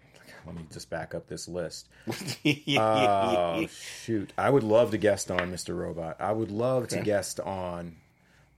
[0.47, 1.89] let me just back up this list.
[2.77, 4.33] Oh shoot!
[4.37, 5.77] I would love to guest on Mr.
[5.77, 6.17] Robot.
[6.21, 7.97] I would love to guest on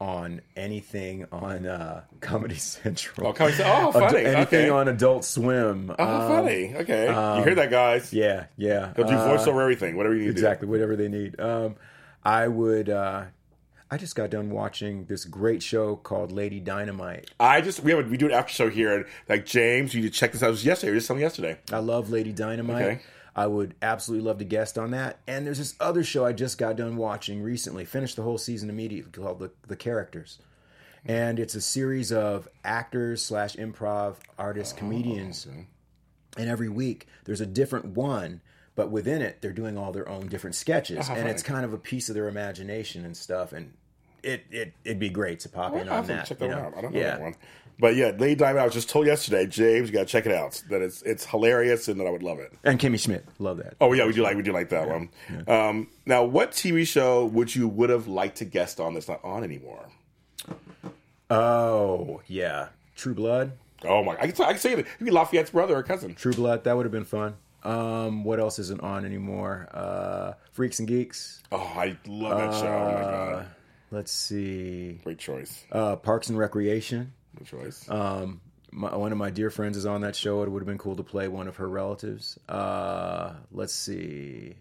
[0.00, 3.26] on anything on uh, Comedy Central.
[3.28, 3.88] Oh, Comedy Central.
[3.88, 4.24] Oh, funny.
[4.24, 4.68] anything Okay.
[4.70, 5.94] on Adult Swim.
[5.98, 6.74] Oh, Um, funny.
[6.74, 8.10] Okay, you hear that, guys?
[8.12, 8.92] Yeah, yeah.
[8.96, 10.30] They'll do Uh, voiceover everything, whatever you need.
[10.30, 11.38] exactly whatever they need.
[11.38, 11.76] Um,
[12.24, 12.88] I would.
[12.88, 13.24] Uh,
[13.90, 17.30] I just got done watching this great show called Lady Dynamite.
[17.40, 20.02] I just we have a, we do an after show here, and like James, you
[20.02, 20.48] need to check this out.
[20.48, 20.92] It was yesterday.
[20.92, 21.58] We just something yesterday.
[21.72, 22.82] I love Lady Dynamite.
[22.82, 23.00] Okay.
[23.34, 25.18] I would absolutely love to guest on that.
[25.26, 28.68] And there's this other show I just got done watching recently, finished the whole season
[28.68, 30.38] immediately, called The, the Characters.
[31.04, 35.46] And it's a series of actors slash improv artists, oh, comedians.
[36.36, 38.40] And every week there's a different one,
[38.80, 41.06] but within it they're doing all their own different sketches.
[41.10, 43.52] and it's kind of a piece of their imagination and stuff.
[43.52, 43.74] And
[44.22, 46.24] it, it, it'd be great to pop in I'll on that.
[46.24, 46.62] check you that know?
[46.62, 46.78] out.
[46.78, 47.10] I don't know yeah.
[47.10, 47.34] that one.
[47.78, 48.60] But yeah, Lady Diamond.
[48.60, 50.62] I was just told yesterday, James, you got to check it out.
[50.70, 52.54] That it's it's hilarious, and that I would love it.
[52.64, 53.26] And Kimmy Schmidt.
[53.38, 53.74] Love that.
[53.82, 55.10] Oh yeah, we do like we do like that one.
[55.46, 59.22] Um, now, what TV show would you would have liked to guest on that's not
[59.22, 59.88] on anymore?
[61.30, 62.68] Oh, yeah.
[62.96, 63.52] True Blood.
[63.84, 64.14] Oh my!
[64.20, 66.14] I can, I can say that you be Lafayette's brother or cousin.
[66.14, 67.36] True Blood, that would have been fun.
[67.62, 69.68] Um, what else isn't on anymore?
[69.72, 71.42] Uh, Freaks and Geeks.
[71.52, 72.66] Oh, I love that show.
[72.66, 73.46] Oh my Uh, god,
[73.90, 75.00] let's see.
[75.04, 75.64] great choice.
[75.70, 77.12] Uh, Parks and Recreation.
[77.36, 77.88] Good choice.
[77.88, 78.40] Um,
[78.72, 80.42] my, one of my dear friends is on that show.
[80.42, 82.38] It would have been cool to play one of her relatives.
[82.48, 84.54] Uh, let's see.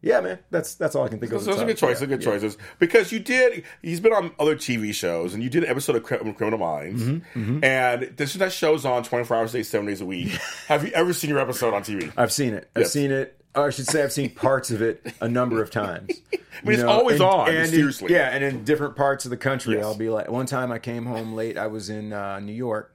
[0.00, 1.40] Yeah, man, that's that's all I can think of.
[1.42, 1.88] off are the good top.
[1.88, 2.02] choices.
[2.02, 2.30] Yeah, Good yeah.
[2.30, 3.64] choices because you did.
[3.82, 7.02] He's been on other TV shows, and you did an episode of Criminal Minds.
[7.02, 10.28] Mm-hmm, And this that show's on twenty four hours a day, seven days a week.
[10.68, 12.12] Have you ever seen your episode on TV?
[12.16, 12.70] I've seen it.
[12.76, 12.92] I've Yes.
[12.92, 13.34] seen it.
[13.56, 16.12] Or I should say, I've seen parts of it a number of times.
[16.32, 18.12] I mean, it's always on, seriously.
[18.12, 19.84] yeah, and in different parts of the country, Yes.
[19.84, 20.30] I'll be like.
[20.30, 21.56] One time, I came home late.
[21.58, 22.94] I was in uh, New York,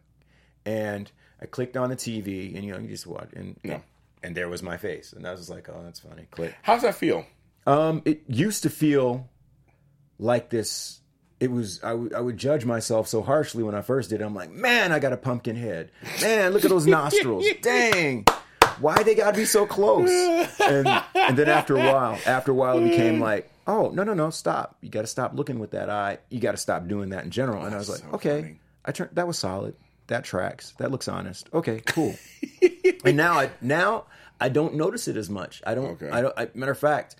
[0.65, 1.11] and
[1.41, 3.79] I clicked on the TV, and you know, you just watch, and Yeah.
[4.23, 6.27] And there was my face, and I was like, oh, that's funny.
[6.31, 6.55] Click.
[6.61, 7.25] How's that feel?
[7.67, 9.29] Um, it used to feel
[10.19, 10.99] like this.
[11.39, 14.23] It was I would- I would judge myself so harshly when I first did it.
[14.23, 15.91] I'm like, man, I got a pumpkin head.
[16.21, 17.45] Man, look at those nostrils.
[17.61, 18.25] Dang,
[18.79, 20.09] why they got to be so close?
[20.61, 24.13] And and then after a while, after a while, it became like, oh no no
[24.13, 24.77] no, stop.
[24.81, 26.19] You got to stop looking with that eye.
[26.29, 27.65] You got to stop doing that in general.
[27.65, 28.59] And I was like, so okay, funny.
[28.85, 29.75] I turned that was solid.
[30.07, 30.73] That tracks.
[30.79, 31.49] That looks honest.
[31.53, 32.15] Okay, cool.
[33.05, 34.05] and now I now
[34.39, 35.61] I don't notice it as much.
[35.65, 35.91] I don't.
[35.91, 36.09] Okay.
[36.09, 36.33] I don't.
[36.37, 37.15] I, matter of fact,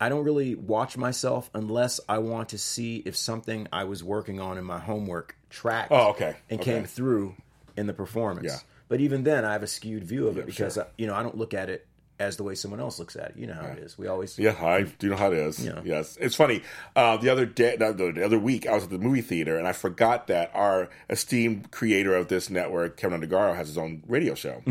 [0.00, 4.40] I don't really watch myself unless I want to see if something I was working
[4.40, 5.90] on in my homework tracked.
[5.92, 6.36] Oh, okay.
[6.50, 6.74] And Okay.
[6.74, 7.34] came through
[7.76, 8.46] in the performance.
[8.48, 8.58] Yeah.
[8.88, 10.84] But even then, I have a skewed view of it Yeah, because sure.
[10.84, 11.86] I, you know I don't look at it
[12.20, 13.36] as the way someone else looks at it.
[13.36, 13.98] You know how it is.
[13.98, 15.64] We always Yeah, I do know how it is.
[15.64, 15.80] Yeah.
[15.84, 16.62] Yes, it's funny.
[16.94, 19.66] Uh, the other day, the, the other week, I was at the movie theater and
[19.66, 24.34] I forgot that our esteemed creator of this network, Kevin Undergaro, has his own radio
[24.34, 24.62] show.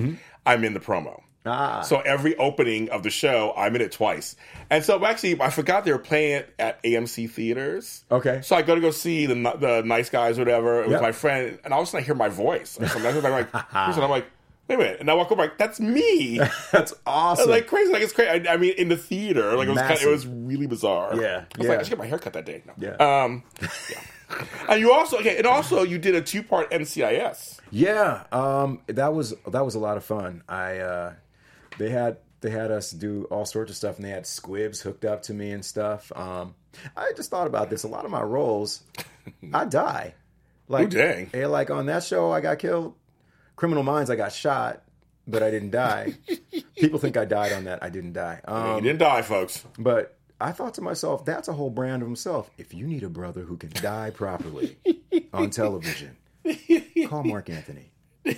[0.45, 1.23] I'm in the promo.
[1.45, 1.81] Ah.
[1.81, 4.35] So every opening of the show, I'm in it twice.
[4.69, 8.03] And so actually, I forgot they were playing it at AMC theaters.
[8.12, 8.41] Okay.
[8.43, 11.01] So I go to go see the the nice guys, or whatever, with Yep.
[11.01, 12.77] my friend, and all of a sudden I hear my voice.
[12.77, 14.25] And so I'm like, and I'm like,
[14.69, 14.99] wait a minute.
[14.99, 16.39] And I walk over, like, that's me.
[16.71, 17.49] That's awesome.
[17.49, 18.47] like crazy, like it's crazy.
[18.47, 21.19] I, I mean, in the theater, like it was, kind of, it was really bizarre.
[21.19, 21.79] Yeah, I was like, yeah.
[21.79, 22.62] I should get my hair cut that day.
[22.65, 22.73] No.
[22.77, 23.23] Yeah.
[23.23, 23.99] Um, yeah.
[24.69, 27.60] and you also, okay, and also you did a two part NCIS.
[27.71, 30.43] Yeah, um, that was that was a lot of fun.
[30.47, 31.13] I uh,
[31.77, 35.05] they had they had us do all sorts of stuff, and they had squibs hooked
[35.05, 36.12] up to me and stuff.
[36.15, 36.53] Um,
[36.95, 37.84] I just thought about this.
[37.84, 38.84] A lot of my roles,
[39.53, 40.13] I die.
[40.69, 40.97] Like, Ooh,
[41.32, 41.49] dang.
[41.49, 42.93] like on that show, I got killed.
[43.60, 44.84] Criminal Minds, I got shot,
[45.28, 46.13] but I didn't die.
[46.78, 47.84] People think I died on that.
[47.84, 48.39] I didn't die.
[48.45, 49.65] Um, you didn't die, folks.
[49.78, 52.50] but I thought to myself, that's a whole brand of himself.
[52.58, 54.78] If you need a brother who can die properly
[55.34, 56.15] on television,
[57.08, 57.91] call Marc Anthony.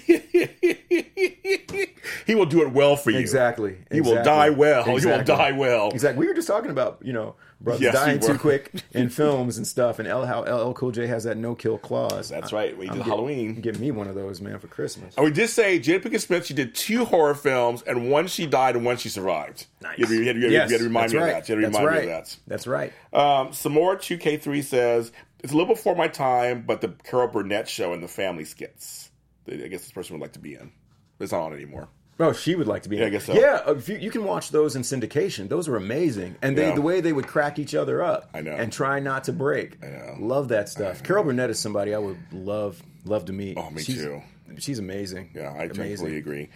[2.25, 3.17] He will do it well for you.
[3.19, 3.77] Exactly.
[3.91, 4.83] He will die well.
[4.83, 5.89] He will die well.
[5.89, 6.19] Exactly.
[6.19, 9.65] We were just talking about, you know, brothers Yes, dying too quick in films and
[9.67, 12.29] stuff, and L, how LL Cool J has that no kill clause.
[12.29, 12.77] That's right.
[12.77, 13.61] We did get- Halloween.
[13.61, 15.15] Give me one of those, man, for Christmas.
[15.15, 16.45] And we did say Jada Pinkett Smith.
[16.45, 19.67] She did two horror films, and one she died, and one she survived.
[19.81, 19.97] Nice.
[19.99, 21.27] You had, to- you had, to- Yes, you had to remind me right.
[21.27, 21.49] of that.
[21.49, 22.05] You had to That's remind right.
[22.07, 22.37] me of that.
[22.47, 22.93] That's right.
[23.13, 25.11] Um, some more 2K3 says
[25.43, 29.09] it's a little before my time, but the Carol Burnett show and the family skits.
[29.47, 30.71] I guess this person would like to be in.
[31.19, 31.89] It's not on anymore.
[32.21, 32.97] Oh, she would like to be.
[32.97, 33.33] Yeah, I guess so.
[33.33, 35.49] Yeah, uh, if you, you can watch those in syndication.
[35.49, 36.75] Those are amazing, and they, Yeah.
[36.75, 38.29] the way they would crack each other up.
[38.33, 38.51] I know.
[38.51, 39.83] and try not to break.
[39.83, 40.15] I know.
[40.19, 41.01] Love that stuff.
[41.03, 43.57] Carol Burnett is somebody I would love love to meet.
[43.57, 44.21] Oh, me she's, too.
[44.59, 45.31] She's amazing.
[45.33, 45.97] Yeah, I amazing.
[46.05, 46.49] totally agree.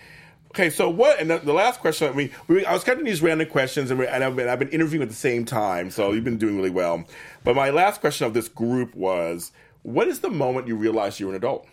[0.51, 1.19] Okay, so what?
[1.19, 3.99] And the, the last question, I mean, we, I was of these random questions, and,
[4.01, 6.69] and I've, been, I've been interviewing at the same time, so you've been doing really
[6.69, 7.03] well.
[7.43, 9.51] But my last question of this group was,
[9.81, 11.67] what is the moment you realized you were an adult?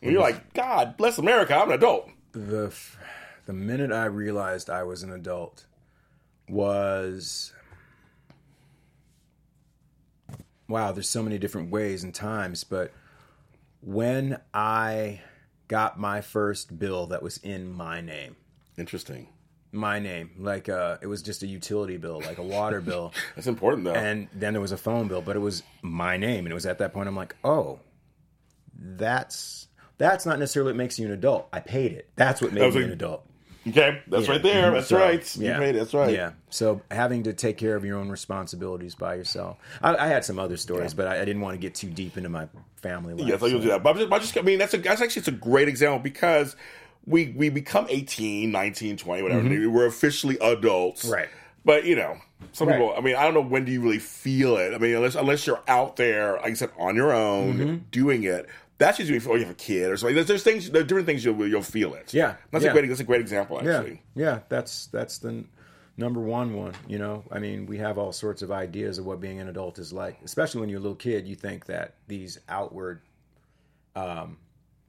[0.00, 2.10] when you're like, God bless America, I'm an adult.
[2.32, 2.98] the f-
[3.46, 5.66] the minute I realized I was an adult
[6.48, 7.52] was
[10.68, 10.92] wow.
[10.92, 12.92] There's so many different ways and times, but
[13.80, 15.20] when I
[15.68, 18.36] got my first bill that was in my name,
[18.78, 19.28] Interesting.
[19.72, 23.46] my name, like uh, it was just a utility bill, like a water bill, That's
[23.46, 23.94] important, though.
[23.94, 26.66] and then there was a phone bill, but it was my name, and it was
[26.66, 27.78] at that point I'm like, oh,
[28.78, 29.65] that's.
[29.98, 31.48] That's not necessarily what makes you an adult.
[31.52, 32.08] I paid it.
[32.16, 33.26] That's what made me like- an adult.
[33.68, 34.32] okay, that's Yeah.
[34.32, 34.70] right there.
[34.70, 35.36] That's So, right.
[35.36, 35.78] Yeah, You made it.
[35.78, 36.12] That's right.
[36.14, 36.32] Yeah.
[36.50, 39.56] So having to take care of your own responsibilities by yourself.
[39.82, 42.16] I, I had some other stories, but I, I didn't want to get too deep
[42.16, 43.26] into my family life.
[43.28, 43.82] Yes, I usually do that.
[43.82, 45.98] But I'm just, I'm just, I mean, that's a, that's actually it's a great example
[45.98, 46.54] because
[47.06, 49.70] we we become 18, 19, 20, whatever.
[49.70, 51.12] We're officially adults, Mm-hmm.
[51.14, 51.28] Right.
[51.64, 52.18] But you know,
[52.52, 52.76] some Right.
[52.78, 52.94] people.
[52.96, 54.72] I mean, I don't know when do you really feel it.
[54.74, 57.76] I mean, unless unless you're out there, like I said, on your own Mm-hmm.
[57.90, 58.46] doing it.
[58.78, 60.14] That's usually before you have a kid or something.
[60.14, 62.12] There's, there's things, there's different things you'll you'll feel it.
[62.12, 62.70] Yeah, that's yeah.
[62.70, 64.02] a great that's a great example actually.
[64.14, 64.24] yeah.
[64.24, 64.38] yeah.
[64.48, 65.44] That's that's the
[65.96, 66.74] number one one.
[66.86, 69.78] You know, I mean, we have all sorts of ideas of what being an adult
[69.78, 70.18] is like.
[70.24, 73.00] Especially when you're a little kid, you think that these outward
[73.94, 74.36] um,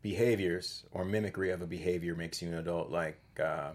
[0.02, 2.89] behaviors or mimicry of a behavior makes you an adult.
[2.89, 3.71] Like uh,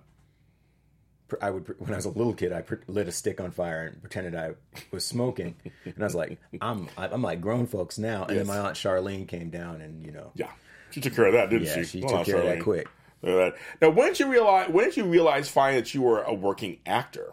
[1.40, 4.01] I would, when I was a little kid, I lit a stick on fire and
[4.01, 4.53] pretended I
[4.90, 8.25] was smoking, and I was like, I'm I'm like grown folks now.
[8.25, 8.38] And Yes.
[8.38, 10.51] then my aunt Charlene came down, and you know, Yeah,
[10.90, 11.85] she took care of that, didn't yeah, she?
[11.85, 12.88] she Well, took care of that quick.
[13.23, 13.55] That.
[13.81, 14.68] Now, when did you realize?
[14.71, 17.33] When did you realize finally that you were a working actor?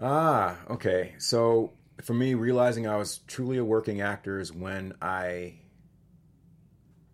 [0.00, 1.14] Ah, okay.
[1.18, 1.72] So
[2.02, 5.54] for me, realizing I was truly a working actor is when I,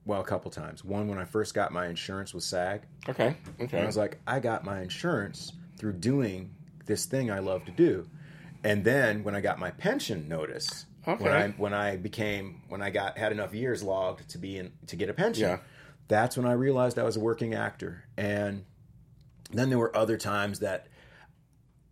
[0.04, 0.84] well, a couple times.
[0.84, 3.76] One, when I first got my insurance with SAG, Okay, okay.
[3.76, 6.50] and I was like, I got my insurance through doing
[6.84, 8.06] this thing I love to do.
[8.62, 11.24] And then when I got my pension notice, Okay.
[11.24, 14.72] when I when I became when I got had enough years logged to be in
[14.88, 15.58] to get a pension, Yeah.
[16.08, 18.04] that's when I realized I was a working actor.
[18.18, 18.66] And
[19.50, 20.86] then there were other times that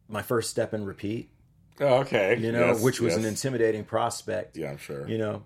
[0.09, 1.31] my first step and repeat,
[1.81, 2.37] Oh, okay.
[2.39, 3.23] you know, Yes, which was yes.
[3.23, 4.57] an intimidating prospect.
[4.59, 5.09] Yeah, I'm sure.
[5.09, 5.45] You know,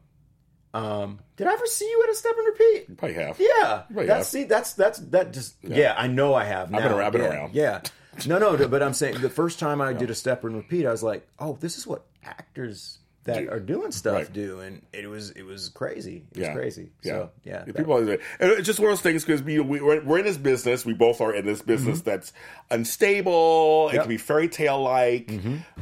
[0.75, 2.97] um, did I ever see you at a step and repeat?
[2.99, 3.39] Probably have.
[3.39, 4.41] Yeah, Right, that's yeah.
[4.41, 5.95] see, that's that's that just yeah.
[5.97, 6.71] I know I have.
[6.73, 6.79] Now.
[6.81, 7.55] been around- I've been yeah, around.
[7.55, 7.81] Yeah,
[8.27, 10.91] no, no, but I'm saying the first time I did a step and repeat, I
[10.91, 14.33] was like, oh, this is what actors that are doing stuff Right.
[14.33, 16.25] do, and it was it was crazy.
[16.33, 16.55] It was Yeah.
[16.55, 16.91] crazy.
[17.05, 19.61] So yeah, that- people always say, and it's just one of those things because we,
[19.61, 20.85] we we're, in this business.
[20.85, 22.33] We both are in this business that's
[22.71, 23.91] unstable.
[23.91, 23.95] It Mm-hmm.
[23.95, 23.95] Yep.
[23.95, 24.01] Mm-hmm.
[24.03, 25.31] can be fairy tale like.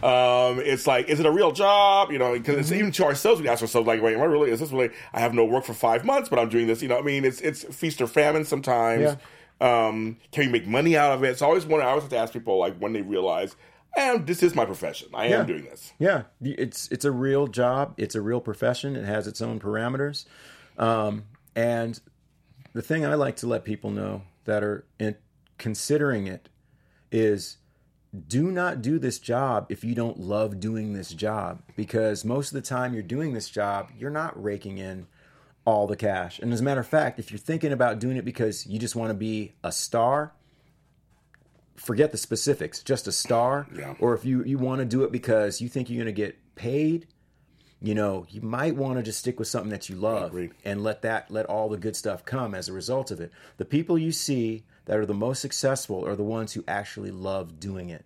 [0.04, 2.10] Um, it's like, is it a real job?
[2.12, 4.50] You know, because it's even to ourselves, we ask ourselves like, wait, am I really?
[4.50, 4.90] Is this really?
[5.14, 6.82] I have no work for five months, but I'm doing this.
[6.82, 9.02] You know, I mean, it's it's feast or famine sometimes.
[9.02, 9.16] Yeah.
[9.60, 11.38] Um, can you make money out of it?
[11.38, 11.82] So I always want.
[11.82, 13.56] I always have to ask people like when they realize,
[13.96, 15.08] and this is my profession.
[15.12, 15.92] I am doing this.
[15.98, 17.94] Yeah, it's it's a real job.
[17.96, 18.96] It's a real profession.
[18.96, 20.24] It has its own parameters,
[20.78, 22.00] um, and
[22.72, 25.16] the thing I like to let people know that are in,
[25.58, 26.48] considering it
[27.12, 27.58] is
[28.26, 32.54] do not do this job if you don't love doing this job because most of
[32.54, 35.06] the time you're doing this job you're not raking in
[35.70, 36.38] all the cash.
[36.40, 38.96] And as a matter of fact if you're thinking about doing it because you just
[38.96, 40.32] want to be a star
[41.76, 43.66] forget the specifics just a star.
[43.74, 43.94] Yeah.
[44.00, 46.36] or if you you want to do it because you think you're going to get
[46.54, 47.06] paid
[47.80, 51.00] you know you might want to just stick with something that you love and let
[51.02, 53.32] that let all the good stuff come as a result of it.
[53.56, 57.58] The people you see that are the most successful are the ones who actually love
[57.58, 58.04] doing it.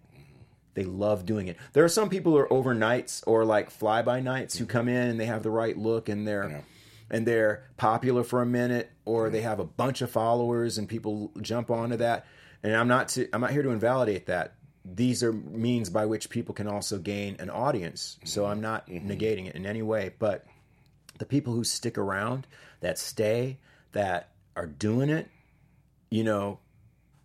[0.75, 1.57] They love doing it.
[1.73, 4.73] There are some people who are overnights or like fly by nights who mm-hmm.
[4.73, 6.61] come in and they have the right look and they're Yeah.
[7.15, 11.31] And they're popular for a minute or they have a bunch of followers and people
[11.41, 12.27] jump onto that.
[12.65, 14.55] And i'm not to, i'm not here to invalidate that.
[14.85, 18.19] These are means by which people can also gain an audience.
[18.25, 19.09] So i'm not mm-hmm.
[19.09, 20.13] negating it in any way.
[20.19, 20.45] But
[21.19, 22.49] the people who stick around
[22.81, 23.59] that stay
[23.93, 25.31] that are doing it
[26.11, 26.59] you know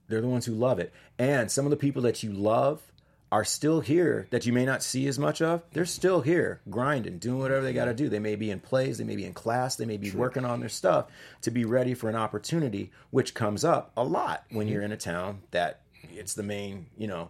[0.07, 0.93] they're the ones who love it.
[1.17, 2.83] And some of the people that you love
[3.31, 7.19] are still here that you may not see as much of they're still here grinding
[7.19, 8.09] doing whatever they got to do.
[8.09, 10.59] They may be in plays they may be in class they may be working on
[10.59, 11.07] their stuff
[11.41, 14.97] to be ready for an opportunity which comes up a lot when you're in a
[14.97, 17.29] town that it's the main you know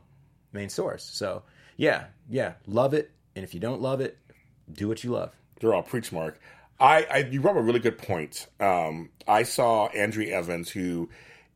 [0.53, 1.03] main source.
[1.03, 1.43] So
[1.77, 3.11] yeah yeah love it.
[3.35, 4.17] And if you don't love it
[4.71, 5.33] do what you love.
[5.59, 6.39] They're all preach, Marc.
[6.79, 8.47] I, I you brought up a really good point.
[8.59, 11.09] Um, I saw Andrea Evans, who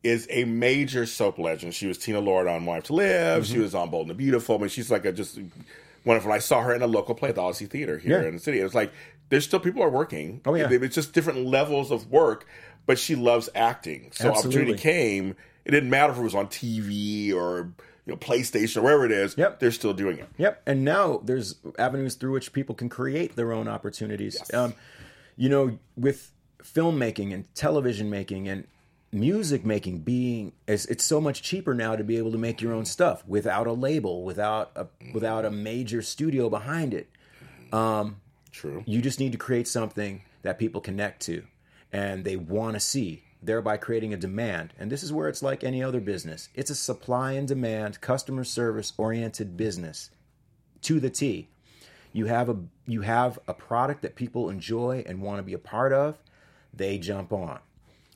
[0.04, 1.74] is a major soap legend.
[1.74, 3.44] She was Tina Lord on Life to Live.
[3.44, 3.52] Mm-hmm.
[3.54, 4.56] She was on Bold and the Beautiful.
[4.56, 5.38] I mean, she's like a just
[6.04, 6.30] wonderful.
[6.30, 8.28] I saw her in a local play at the Odyssey Theater here Yeah.
[8.28, 8.60] in the city.
[8.60, 8.92] It was like
[9.30, 10.40] there's still people are working.
[10.44, 10.68] Oh, yeah.
[10.70, 12.46] it's just different levels of work.
[12.86, 14.60] But she loves acting, so Absolutely.
[14.60, 15.36] opportunity came.
[15.64, 17.72] It didn't matter if it was on TV or
[18.04, 19.34] you know PlayStation or wherever it is.
[19.38, 19.58] Yep.
[19.60, 20.28] they're still doing it.
[20.36, 20.62] Yep.
[20.66, 24.38] And now there's avenues through which people can create their own opportunities.
[24.52, 24.74] Um,
[25.38, 26.30] you know, with
[26.62, 28.66] filmmaking and television making and
[29.14, 32.72] music making being it's, it's so much cheaper now to be able to make your
[32.72, 37.08] own stuff without a label, without a without a major studio behind it.
[37.72, 38.82] um True.
[38.86, 41.44] You just need to create something that people connect to
[41.92, 44.72] and they want to see, thereby creating a demand.
[44.78, 48.44] And this is where it's like any other business it's a supply and demand, customer
[48.44, 50.10] service oriented business
[50.82, 51.48] to the T.
[52.12, 52.56] You have a
[52.86, 56.18] you have a product that people enjoy and want to be a part of,
[56.72, 57.60] they jump on.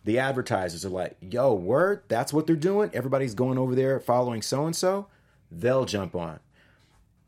[0.08, 2.90] The advertisers are like, "Yo, word, that's what they're doing.
[2.94, 5.06] Everybody's going over there following so and so."
[5.52, 6.40] They'll jump on.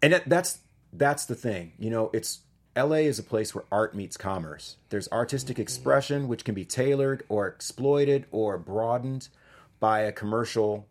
[0.00, 0.60] And that, that's
[0.90, 1.72] that's the thing.
[1.78, 2.38] You know it's
[2.74, 4.76] la is a place where art meets commerce.
[4.88, 5.60] There's artistic mm-hmm.
[5.60, 9.28] expression which can be tailored or exploited or broadened
[9.78, 10.88] by a commercial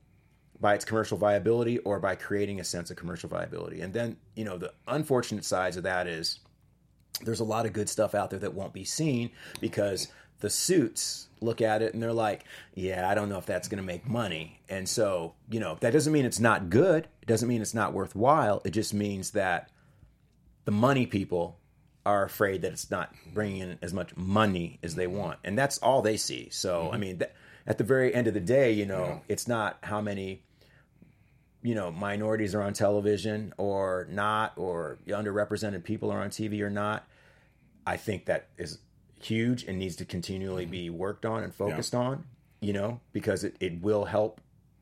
[0.59, 3.81] by its commercial viability or by creating a sense of commercial viability.
[3.81, 6.37] And then you know the unfortunate sides of that is
[7.23, 10.07] there's a lot of good stuff out there that won't be seen because
[10.39, 13.81] the suits look at it and they're like, yeah, I don't know if that's going
[13.81, 14.59] to make money.
[14.69, 17.07] And so, you know, that doesn't mean it's not good.
[17.21, 18.61] It doesn't mean it's not worthwhile.
[18.65, 19.69] It just means that
[20.65, 21.57] the money people
[22.05, 25.39] are afraid that it's not bringing in as much money as they want.
[25.43, 26.49] And that's all they see.
[26.51, 26.99] So, I mm-hmm.
[26.99, 27.31] mean, th-
[27.67, 30.43] at the very end of the day, you know, it's not how many
[31.61, 36.69] you know minorities are on television or not or underrepresented people are on TV or
[36.69, 37.05] not
[37.85, 38.79] I think that is
[39.21, 42.23] huge and needs to continually be worked on and focused on
[42.61, 44.41] you know because it, it will help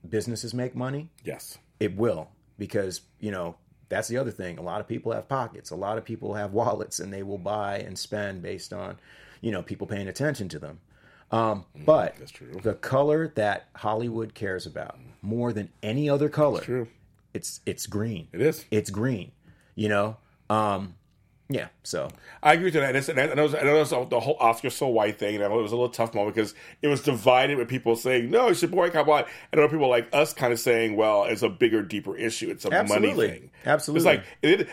[0.09, 1.57] businesses make money Yes.
[1.79, 3.55] it will because you know
[3.89, 6.53] that's the other thing a lot of people have pockets a lot of people have
[6.53, 8.97] wallets and they will buy and spend based on
[9.41, 10.79] you know people paying attention to them
[11.31, 12.59] um, but Mm, that's true.
[12.63, 16.87] the color that hollywood cares about more than any other color True.
[17.33, 18.65] it's it's green It is.
[18.71, 19.31] it's green
[19.75, 20.17] you know
[20.49, 20.95] um
[21.49, 22.09] yeah so
[22.43, 22.83] I agree with that.
[22.89, 25.47] And, it's, and I know, I know the whole Oscar so white thing, and I
[25.47, 28.49] know it was a little tough moment because it was divided with people saying, no,
[28.49, 29.27] it should boycott black.
[29.51, 32.49] And other people like us kind of saying, well, it's a bigger, deeper issue.
[32.49, 33.09] It's a Absolutely.
[33.27, 33.49] money thing.
[33.65, 33.99] Absolutely.
[34.11, 34.25] It's like,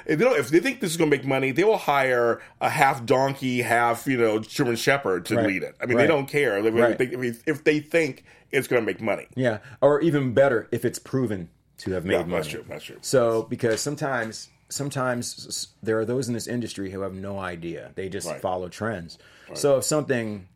[0.06, 2.68] if, they if they think this is going to make money, they will hire a
[2.68, 5.46] half donkey, half, you know, German Shepherd to Right.
[5.46, 5.76] lead it.
[5.80, 6.02] I mean, Right.
[6.02, 6.98] they don't care if, Right.
[6.98, 9.26] they, if, they- if they think it's going to make money.
[9.36, 11.48] yeah or even better if it's proven
[11.78, 12.64] to have made Yeah, money that's true.
[12.68, 12.98] That's true.
[13.00, 17.92] So because sometimes sometimes there are those in this industry who have no idea.
[17.94, 18.40] They just Right.
[18.40, 19.18] follow trends.
[19.54, 20.48] So if something,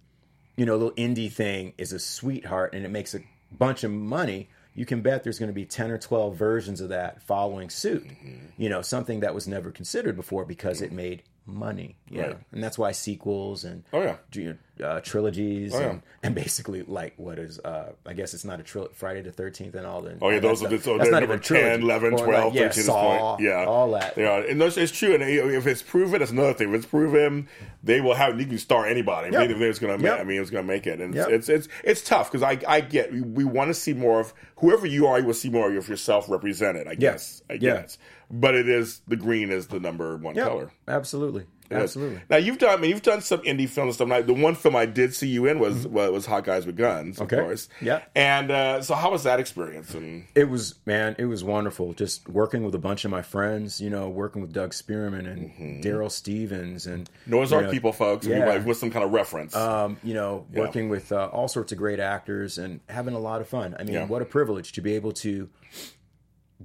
[0.56, 3.20] you know, a little indie thing is a sweetheart and it makes a
[3.56, 6.88] bunch of money, you can bet there's going to be 10 or 12 versions of
[6.88, 8.04] that following suit.
[8.08, 8.46] Mm-hmm.
[8.56, 11.96] You know, something that was never considered before because it made money.
[12.08, 12.22] Yeah.
[12.22, 12.38] Right.
[12.52, 14.16] And that's why sequels and Oh, yeah.
[14.32, 15.88] you know, uh, trilogies Oh, yeah.
[15.90, 19.32] and, and basically like what is uh, I guess it's not a trilogy Friday the
[19.32, 21.42] Thirteenth and all the Oh yeah, those are the, so that's not number even a
[21.42, 21.70] trilogy.
[21.70, 23.42] 10, 11, 12, like, yeah, 13 Saw, point.
[23.42, 23.64] Yeah.
[23.64, 24.14] all that.
[24.14, 24.40] They are.
[24.42, 25.14] And it's true.
[25.14, 26.68] And if it's proven, that's another thing.
[26.70, 27.48] If it's proven,
[27.82, 29.32] they will have, you can star anybody.
[29.32, 29.40] Yep.
[29.42, 30.20] I mean, it's going to Yep.
[30.20, 31.00] I mean, it's to make it.
[31.00, 31.28] And Yep.
[31.30, 34.20] it's, it's, it's, it's tough because I, I get, we, we want to see more
[34.20, 37.42] of, whoever you are, you will see more of yourself represented, I guess.
[37.50, 37.58] I Yeah.
[37.80, 37.98] guess.
[38.30, 40.70] But it is, the green is the number one color.
[40.86, 41.44] absolutely.
[41.70, 42.20] Absolutely.
[42.30, 42.70] Now you've done.
[42.70, 44.08] I mean, you've done some indie films and stuff.
[44.08, 46.76] Now, the one film I did see you in was was, was Hot Guys with
[46.76, 47.34] Guns, of Mm-hmm.
[47.34, 47.44] Okay.
[47.46, 47.68] course.
[47.80, 48.02] Yeah.
[48.14, 49.94] And uh, so, how was that experience?
[49.94, 51.92] And It was man, it was wonderful.
[51.92, 55.84] Just working with a bunch of my friends, you know, working with Doug Spearman and
[55.84, 58.26] Darryl Stephens and Ark know, people, folks.
[58.26, 58.38] yeah.
[58.38, 58.58] Yeah.
[58.64, 59.54] With some kind of reference.
[59.54, 60.60] um, you know, Yeah.
[60.60, 63.76] working with uh, all sorts of great actors and having a lot of fun.
[63.78, 64.06] I mean, Yeah.
[64.06, 65.48] what a privilege to be able to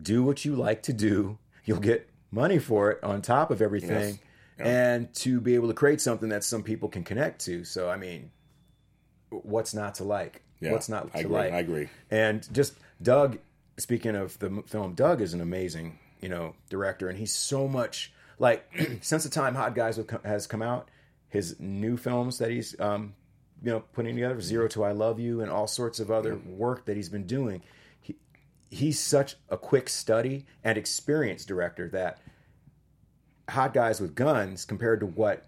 [0.01, 1.37] do what you like to do.
[1.65, 4.19] You'll get money for it on top of everything, Yes.
[4.59, 7.63] And to be able to create something that some people can connect to.
[7.63, 8.31] So, I mean,
[9.29, 10.43] what's not to like?
[10.59, 11.53] Yeah, what's not I to agree, like?
[11.53, 11.89] I agree.
[12.11, 13.39] And just Doug.
[13.77, 18.13] Speaking of the film, Doug is an amazing, you know, director, and he's so much
[18.37, 18.65] like
[19.01, 20.89] since the time Hot Guys has come out,
[21.29, 23.15] his new films that he's, um,
[23.63, 26.85] you know, putting together, Zero to I Love You, and all sorts of other work
[26.85, 27.63] that he's been doing.
[27.99, 28.15] He,
[28.69, 32.19] he's such a quick study and experienced director that
[33.53, 35.45] Hot Guys with Guns compared to what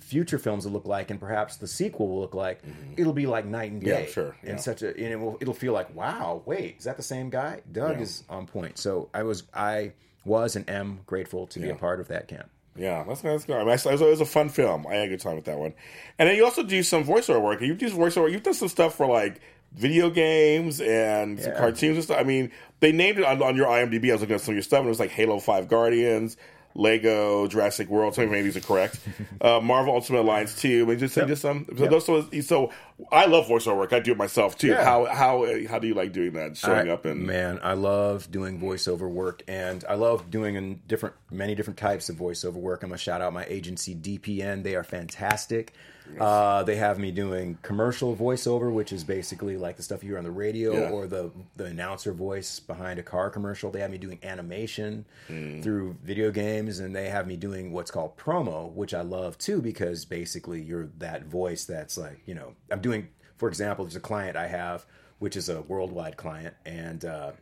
[0.00, 2.62] future films will look like and perhaps the sequel will look like
[2.96, 3.88] it'll be like night and Mm-hmm.
[3.90, 4.56] Yeah, day sure, and yeah.
[4.56, 7.60] such a and it will, it'll feel like wow wait is that the same guy
[7.70, 8.02] doug Yeah.
[8.02, 9.92] is on point so i was i
[10.24, 13.56] was and am grateful to be a part of that camp yeah, that's that's good.
[13.56, 14.86] I mean, it was, it was a fun film.
[14.86, 15.74] I had a good time with that one.
[16.18, 17.60] And then you also do some voiceover work.
[17.60, 18.30] You've do voiceover.
[18.30, 19.40] You've done some stuff for like
[19.72, 21.58] video games and Yeah.
[21.58, 22.18] cartoons and stuff.
[22.18, 24.08] I mean, they named it on, on your IMDb.
[24.10, 26.36] I was looking at some of your stuff, and it was like Halo Five Guardians.
[26.74, 28.14] Lego, Jurassic World.
[28.14, 28.98] Tell me if these are correct.
[29.42, 30.82] Uh, Marvel Ultimate Alliance two.
[30.84, 31.64] I mean, just, just some.
[31.78, 32.70] So, those, so, so
[33.12, 33.92] I love voiceover work.
[33.92, 34.68] I do it myself too.
[34.68, 34.84] Yeah.
[34.84, 36.56] How how how do you like doing that?
[36.56, 40.80] Showing I- up and man i love doing voiceover work and i love doing in
[40.88, 44.74] different many different types of voiceover work i'm gonna shout out my agency dpn they
[44.74, 45.72] are fantastic
[46.18, 50.18] uh, they have me doing commercial voiceover which is basically like the stuff you hear
[50.18, 50.90] on the radio Yeah.
[50.90, 55.60] or the the announcer voice behind a car commercial they have me doing animation Hmm.
[55.60, 59.60] through video games and they have me doing what's called promo which i love too
[59.62, 62.89] because basically you're that voice that's like you know i'm doing
[63.36, 64.84] for example there's a client i have
[65.18, 67.32] which is a worldwide client and uh,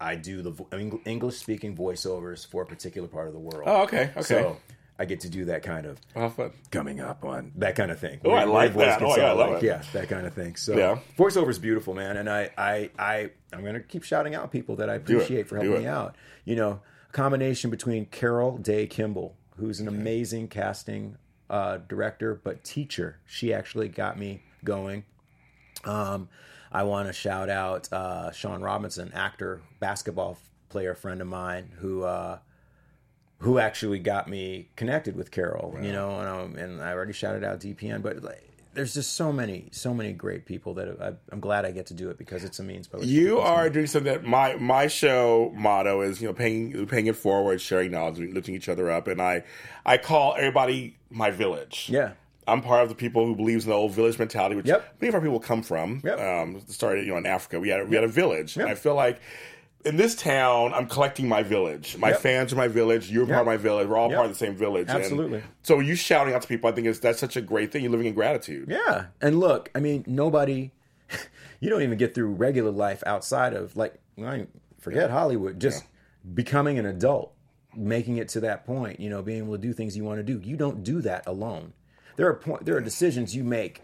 [0.00, 0.68] i do the vo-
[1.06, 4.22] english speaking voiceovers for a particular part of the world Oh, okay, okay.
[4.22, 4.56] so
[4.98, 5.98] i get to do that kind of
[6.34, 6.50] fun.
[6.70, 8.18] coming up on that kind of thing.
[8.24, 9.00] Oh, I like voice that.
[9.02, 9.66] Oh, yeah, I love like- it.
[9.66, 10.56] Yeah, that kind of thing.
[10.56, 10.98] So Yeah.
[11.16, 12.16] voiceover is beautiful, man.
[12.16, 15.82] And I, I, I, I'm gonna keep shouting out people that I appreciate for helping
[15.82, 16.16] me out.
[16.44, 21.16] You know, a combination between Carol Day Kimball, who's an amazing casting
[21.48, 23.18] uh, director but teacher.
[23.24, 25.04] She actually got me going.
[25.84, 26.28] Um,
[26.70, 30.38] I want to shout out uh, Sean Robinson, actor, basketball
[30.68, 32.38] player friend of mine, who uh,
[33.38, 35.76] who actually got me connected with Carol.
[35.80, 38.44] You know, and, um, and I already shouted out DPN, but like,
[38.74, 41.94] there's just so many, so many great people that I, I'm glad I get to
[41.94, 44.88] do it because it's a means by which You are doing something that my my
[44.88, 49.08] show motto is, you know, paying paying it forward, sharing knowledge, lifting each other up,
[49.08, 49.44] and I
[49.86, 51.88] I call everybody my village.
[51.90, 52.12] Yeah.
[52.48, 54.96] I'm part of the people who believes in the old village mentality, which Yep.
[55.00, 56.00] many of our people come from.
[56.04, 56.18] Yep.
[56.18, 57.60] Um, started, you know, in Africa.
[57.60, 58.56] We had we had a village.
[58.56, 58.76] And Yep.
[58.76, 59.20] I feel like
[59.84, 61.96] in this town, I'm collecting my village.
[61.98, 62.20] My Yep.
[62.20, 63.10] fans are my village.
[63.10, 63.86] You're part of my village.
[63.86, 64.16] We're all Yep.
[64.16, 64.88] part of the same village.
[64.88, 65.42] And Absolutely.
[65.62, 67.82] so you shouting out to people, I think is that's such a great thing.
[67.82, 68.68] You're living in gratitude.
[68.70, 69.06] Yeah.
[69.22, 70.72] And look, I mean, nobody,
[71.60, 73.94] you don't even get through regular life outside of, like,
[74.78, 75.84] forget Hollywood, just
[76.34, 77.32] becoming an adult,
[77.76, 80.22] making it to that point, you know, being able to do things you want to
[80.24, 80.40] do.
[80.46, 81.72] You don't do that alone.
[82.18, 83.82] There are point, there are decisions you make,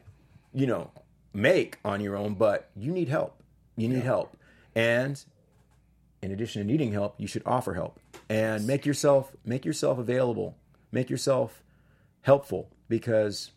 [0.53, 0.91] you know,
[1.33, 3.41] make on your own, but you need help.
[3.77, 4.37] You need help.
[4.75, 5.25] And
[6.21, 10.57] in addition to needing help, you should offer help and make yourself make yourself available,
[10.91, 11.63] make yourself
[12.23, 13.53] helpful because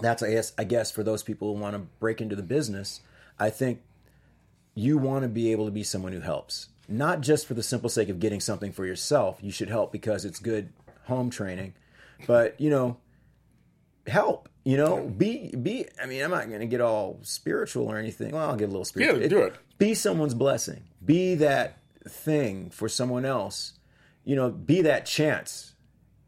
[0.00, 3.02] that's I guess I guess for those people who want to break into the business,
[3.38, 3.82] I think
[4.74, 6.70] you want to be able to be someone who helps.
[6.88, 9.38] Not just for the simple sake of getting something for yourself.
[9.40, 10.70] You should help because it's good
[11.04, 11.74] home training.
[12.26, 12.96] But, you know,
[14.06, 14.48] help.
[14.64, 18.32] You know, be be I mean, I'm not gonna get all spiritual or anything.
[18.32, 19.20] Well, I'll get a little spiritual.
[19.20, 19.54] Yeah, do it.
[19.78, 20.84] Be someone's blessing.
[21.04, 21.78] Be that
[22.08, 23.74] thing for someone else.
[24.24, 25.72] You know, be that chance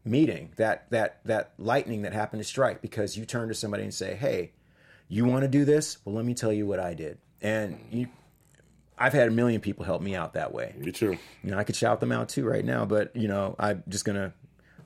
[0.03, 3.93] meeting, that that that lightning that happened to strike because you turn to somebody and
[3.93, 4.51] say, "Hey,
[5.07, 5.97] you want to do this?
[6.05, 8.07] Well, let me tell you what I did." And you,
[8.97, 10.73] I've had a million people help me out that way.
[10.77, 11.17] Me too.
[11.43, 14.05] You know, I could shout them out too right now, but you know, I'm just
[14.05, 14.33] gonna,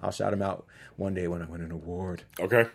[0.01, 0.65] I'll shout him out
[0.97, 2.23] one day when I win an award.
[2.39, 2.67] Okay.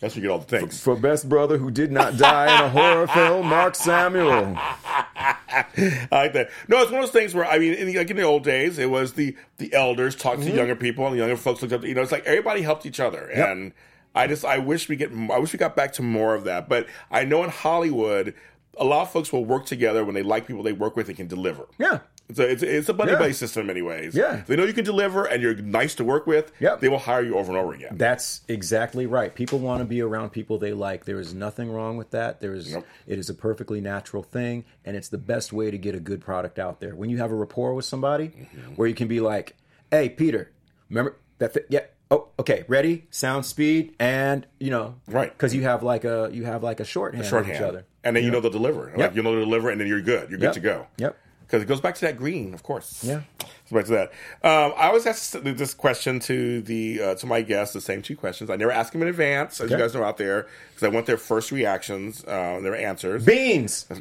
[0.00, 0.78] That's where you get all the things.
[0.82, 4.54] For best brother who did not die in a horror film, Marc Samuel.
[4.58, 6.50] I like that.
[6.68, 8.44] No, it's one of those things where I mean, in the, like in the old
[8.44, 10.50] days, it was the the elders talked Mm-hmm.
[10.50, 11.80] to younger people, and the younger folks looked up.
[11.80, 13.72] To, you know, it's like everybody helped each other, and
[14.14, 16.68] I just I wish we get I wish we got back to more of that.
[16.68, 18.34] But I know in Hollywood,
[18.76, 21.16] a lot of folks will work together when they like people they work with and
[21.16, 21.66] can deliver.
[21.78, 22.00] Yeah.
[22.28, 23.18] It's a, it's a, it's a buddy Yeah.
[23.18, 24.14] buddy system in many ways.
[24.14, 24.38] Yeah.
[24.38, 26.50] If they know you can deliver and you're nice to work with.
[26.60, 26.80] Yep.
[26.80, 27.96] They will hire you over and over again.
[27.96, 29.32] That's exactly right.
[29.34, 31.04] People want to be around people they like.
[31.04, 32.40] There is nothing wrong with that.
[32.40, 32.86] There is Nope.
[33.06, 36.20] it is a perfectly natural thing and it's the best way to get a good
[36.20, 36.94] product out there.
[36.96, 38.72] When you have a rapport with somebody Mm-hmm.
[38.74, 39.54] where you can be like,
[39.90, 40.50] "Hey, Peter,
[40.90, 43.06] remember that thi- yeah, oh, okay, ready?
[43.10, 45.36] Sound speed and, you know, Right.
[45.38, 47.56] cuz you have like a you have like a shorthand, with shorthand.
[47.56, 47.84] each other.
[48.02, 48.92] And then you know they'll deliver.
[48.96, 50.28] Like you know they'll deliver and then you're good.
[50.30, 50.86] You're good to go.
[50.98, 51.16] Yep.
[51.46, 53.04] Because it goes back to that green, of course.
[53.04, 53.22] Yeah.
[53.38, 54.08] Goes back to that.
[54.42, 58.16] Um, I always ask this question to the uh, to my guests, the same two
[58.16, 58.50] questions.
[58.50, 61.06] I never ask them in advance, as you guys know out there, because I want
[61.06, 63.24] their first reactions, uh, their answers.
[63.24, 63.86] Beans.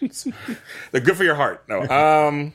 [0.92, 1.64] They're good for your heart.
[1.68, 1.82] No.
[1.82, 2.52] Um,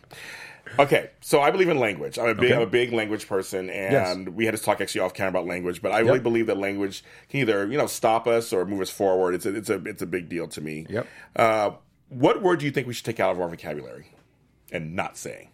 [0.79, 2.17] okay, so I believe in language.
[2.17, 2.55] I'm a big, Okay.
[2.55, 4.33] I'm a big language person, and Yes.
[4.33, 5.81] we had this talk actually off camera about language.
[5.81, 8.89] But I really believe that language can either you know stop us or move us
[8.89, 9.35] forward.
[9.35, 10.85] It's a, it's a, it's a big deal to me.
[10.89, 11.07] Yep.
[11.35, 11.71] Uh,
[12.15, 14.07] what word do you think we should take out of our vocabulary
[14.71, 15.49] and not say?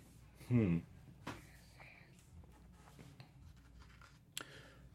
[0.47, 0.77] Hmm.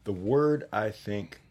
[0.05, 1.41] The word I think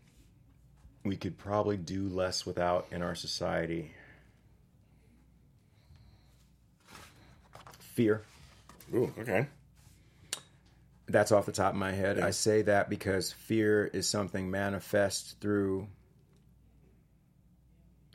[1.04, 3.92] we could probably do less without in our society
[7.78, 8.22] fear.
[8.94, 9.48] Ooh, okay.
[11.08, 12.18] That's off the top of my head.
[12.18, 15.88] I say that because fear is something manifest through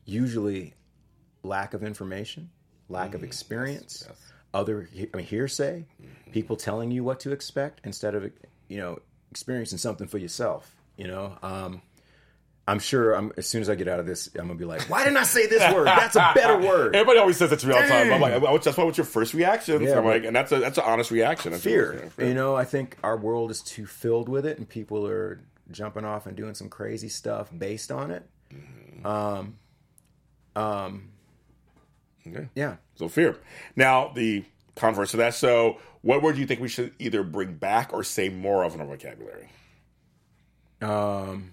[0.03, 0.73] usually
[1.43, 2.49] lack of information,
[2.89, 4.07] lack of experience,
[4.53, 5.85] other I mean, hearsay,
[6.31, 8.31] people telling you what to expect instead of
[8.67, 8.99] you know
[9.31, 10.75] experiencing something for yourself.
[10.97, 11.81] You know, um,
[12.67, 13.13] I'm sure.
[13.13, 15.17] I'm as soon as I get out of this, I'm gonna be like, "Why didn't
[15.17, 15.87] I say this word?
[15.87, 18.13] That's a better word." Everybody always says that to me all the time.
[18.13, 19.81] I'm like, "What's- that's why what's your first reaction?
[19.81, 21.51] Yeah, I'm like, and that's a that's an honest reaction.
[21.53, 22.11] That's fear.
[22.19, 25.39] You know, I think our world is too filled with it, and people are
[25.71, 28.29] jumping off and doing some crazy stuff based on it.
[29.05, 29.55] Um,
[30.55, 31.09] um,
[32.28, 32.47] Okay.
[32.55, 32.76] yeah.
[32.95, 33.38] So fear.
[33.76, 34.43] Now the
[34.76, 35.34] converse of that.
[35.34, 38.74] So what word do you think we should either bring back or say more of
[38.76, 39.49] in our vocabulary?
[40.82, 41.51] Um,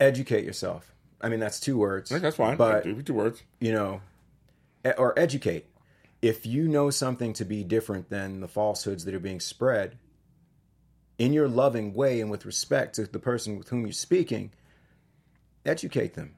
[0.00, 0.92] educate yourself.
[1.20, 2.10] I mean, that's two words.
[2.10, 2.56] That's fine.
[2.56, 3.42] But Two- two words.
[3.60, 4.00] you know,
[4.98, 5.66] or educate.
[6.20, 9.98] If you know something to be different than the falsehoods that are being spread,
[11.18, 14.52] in your loving way and with respect to the person with whom you're speaking,
[15.66, 16.34] educate them.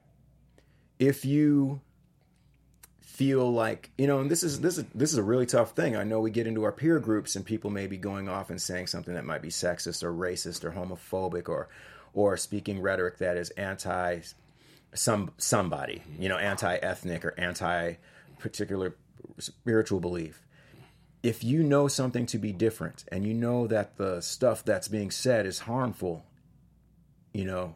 [0.98, 1.80] If you
[3.14, 5.94] feel like you know, and this is this is this is a really tough thing.
[5.96, 8.60] I know we get into our peer groups and people may be going off and
[8.60, 11.68] saying something that might be sexist or racist or homophobic or
[12.12, 14.20] or speaking rhetoric that is anti
[14.94, 18.96] some somebody, you know, anti-ethnic or anti-particular
[19.38, 20.42] spiritual belief.
[21.22, 25.10] If you know something to be different and you know that the stuff that's being
[25.10, 26.24] said is harmful,
[27.32, 27.74] you know,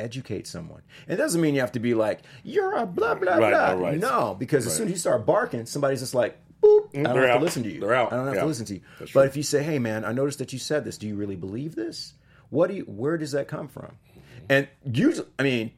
[0.00, 0.82] educate someone.
[1.08, 3.58] It doesn't mean you have to be like, you're a blah blah Right, blah.
[3.72, 3.98] right, right.
[3.98, 7.22] No, because as soon as you start barking, somebody's just like, boop, I don't they're
[7.26, 7.38] have out.
[7.38, 7.80] to listen to you.
[7.80, 8.12] They're out.
[8.12, 8.40] I don't have Yeah.
[8.42, 8.80] to listen to you.
[8.98, 9.28] That's But true.
[9.30, 10.98] if you say, "Hey, man, I noticed that you said this.
[10.98, 12.14] Do you really believe this?
[12.50, 12.82] What do you?
[12.84, 13.92] Where does that come from?"
[14.48, 15.70] And usually, I mean,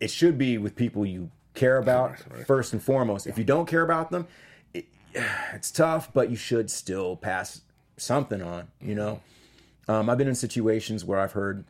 [0.00, 3.26] it should be with people you care about first and foremost.
[3.26, 4.26] If you don't care about them,
[4.72, 4.86] it,
[5.52, 7.60] it's tough, but you should still pass
[7.96, 8.68] something on.
[8.80, 9.20] You know,
[9.88, 11.64] um, I've been in situations where I've heard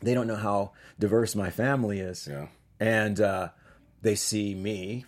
[0.00, 2.46] they don't know how diverse my family is, Yeah.
[2.80, 3.48] and uh,
[4.02, 5.04] they see me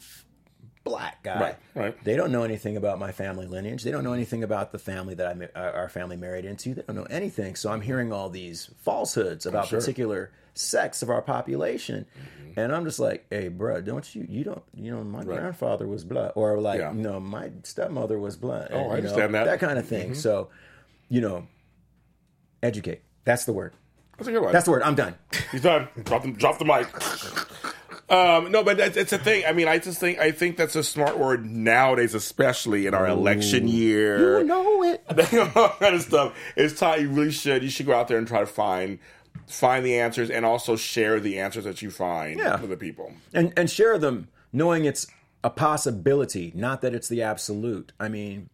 [0.84, 1.41] black guy.
[1.41, 2.05] Right, right.
[2.05, 3.82] They don't know anything about my family lineage.
[3.82, 6.74] They don't know anything about the family that I uh, our family married into.
[6.74, 7.57] They don't know anything.
[7.57, 9.80] So I'm hearing all these falsehoods about sure.
[9.80, 12.61] particular sects of our population, Mm-hmm.
[12.61, 16.05] and I'm just like, hey, bro, don't you you don't you know my grandfather was
[16.05, 16.93] black, or like Yeah.
[16.93, 18.68] you know my stepmother was black.
[18.70, 19.39] Oh, I you know, understand that.
[19.41, 19.47] Mm-hmm.
[19.51, 20.14] that kind of thing.
[20.14, 20.51] So,
[21.09, 21.49] you know,
[22.62, 23.03] educate.
[23.24, 23.74] That's the word.
[24.17, 24.53] That's a good one.
[24.53, 24.83] That's the word.
[24.83, 25.14] I'm done.
[25.53, 25.89] He's done.
[26.05, 26.87] Drop the, drop the mic.
[28.09, 29.45] Um, no, but it's, it's a thing.
[29.47, 33.07] I mean, I just think I think that's a smart word nowadays, especially in our
[33.09, 34.39] election year.
[34.39, 35.03] You know it.
[35.57, 36.37] all kind of stuff.
[36.57, 37.64] It's time you really should.
[37.64, 39.01] You should go out there and try to find
[39.49, 42.61] find the answers and also share the answers that you find Yeah.
[42.61, 43.12] with the people.
[43.35, 45.07] and and share them knowing it's
[45.45, 48.49] a possibility not that it's the absolute i mean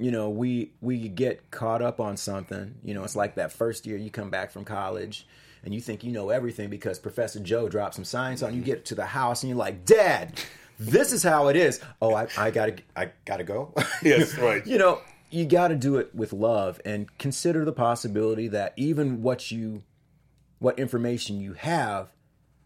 [0.00, 3.86] you know we we get caught up on something you know it's like that first
[3.86, 5.26] year you come back from college
[5.62, 8.84] and you think you know everything because professor joe dropped some science on you get
[8.84, 10.40] to the house and you're like dad
[10.78, 11.78] this is how it is.
[12.00, 13.74] Oh i, I gotta i gotta go.
[14.02, 14.66] Yes, right.
[14.66, 19.22] you know you got to do it with love and consider the possibility that even
[19.22, 19.82] what you
[20.58, 22.08] what information you have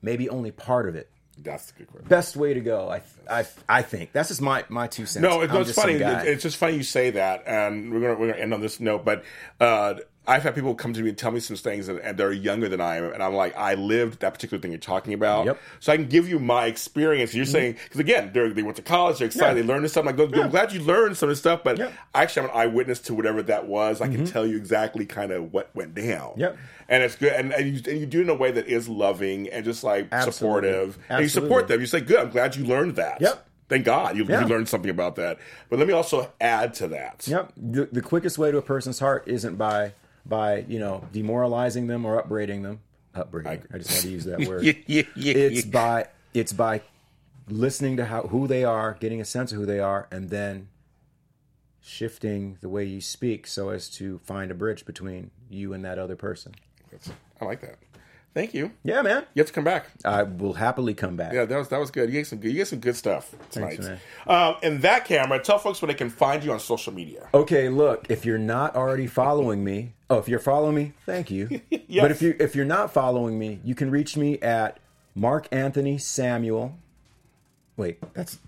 [0.00, 1.10] may be only part of it
[1.42, 2.08] That's a good question.
[2.08, 5.40] best way to go i i, I think that's just my my two cents No,
[5.40, 5.98] it, no, I'm it's just some funny.
[5.98, 6.22] guy.
[6.22, 8.78] It- It's just funny you say that, and we're gonna we're gonna end on this
[8.80, 9.04] note.
[9.04, 9.24] But
[9.60, 9.94] uh,
[10.26, 12.68] I've had people come to me and tell me some things, and, and they're younger
[12.68, 15.46] than I am, and I'm like, I lived that particular thing you're talking about.
[15.46, 15.60] Yep.
[15.80, 17.34] So I can give you my experience.
[17.34, 17.52] You're mm-hmm.
[17.52, 19.62] saying because again, they're, went to college, they're excited, Yeah.
[19.62, 20.06] they learned this stuff.
[20.06, 21.92] I'm like, I'm glad you learned some of this stuff, but Yep.
[22.14, 24.00] actually, I'm an eyewitness to whatever that was.
[24.00, 24.24] I can mm-hmm.
[24.24, 26.34] tell you exactly kind of what went down.
[26.36, 26.56] Yep.
[26.88, 28.88] And it's good, and, and, you, and you do it in a way that is
[28.88, 30.32] loving and just like Absolutely.
[30.32, 31.80] supportive, and you support them.
[31.80, 33.46] You say, "Good, I'm glad you learned that." Yep.
[33.68, 34.42] Thank God you, Yeah.
[34.42, 35.38] you learned something about that.
[35.70, 37.26] But let me also add to that.
[37.26, 37.52] Yep.
[37.56, 39.94] The, the quickest way to a person's heart isn't by
[40.26, 42.80] by you know demoralizing them or upbraiding them.
[43.14, 43.64] Upbraiding.
[43.72, 44.62] I, just had to use that word.
[44.62, 45.70] Yeah, yeah, yeah, it's yeah.
[45.70, 46.82] by it's by
[47.48, 50.68] listening to how who they are, getting a sense of who they are, and then
[51.80, 55.98] shifting the way you speak so as to find a bridge between you and that
[55.98, 56.54] other person.
[56.90, 57.78] That's- I like that.
[58.34, 58.72] Thank you.
[58.82, 59.24] Yeah, man.
[59.34, 59.86] You have to come back.
[60.04, 61.32] I will happily come back.
[61.32, 62.08] Yeah, that was that was good.
[62.08, 62.48] You get some good.
[62.48, 63.80] You gave some good stuff tonight.
[63.80, 64.02] Thanks.
[64.26, 67.28] Um, and that camera, tell folks where they can find you on social media.
[67.32, 71.60] Okay, look, if you're not already following me, oh, if you're following me, thank you.
[71.70, 74.80] But if you if you're not following me, you can reach me at
[75.14, 76.76] Marc Anthony Samuel.
[77.76, 78.38] Wait, that's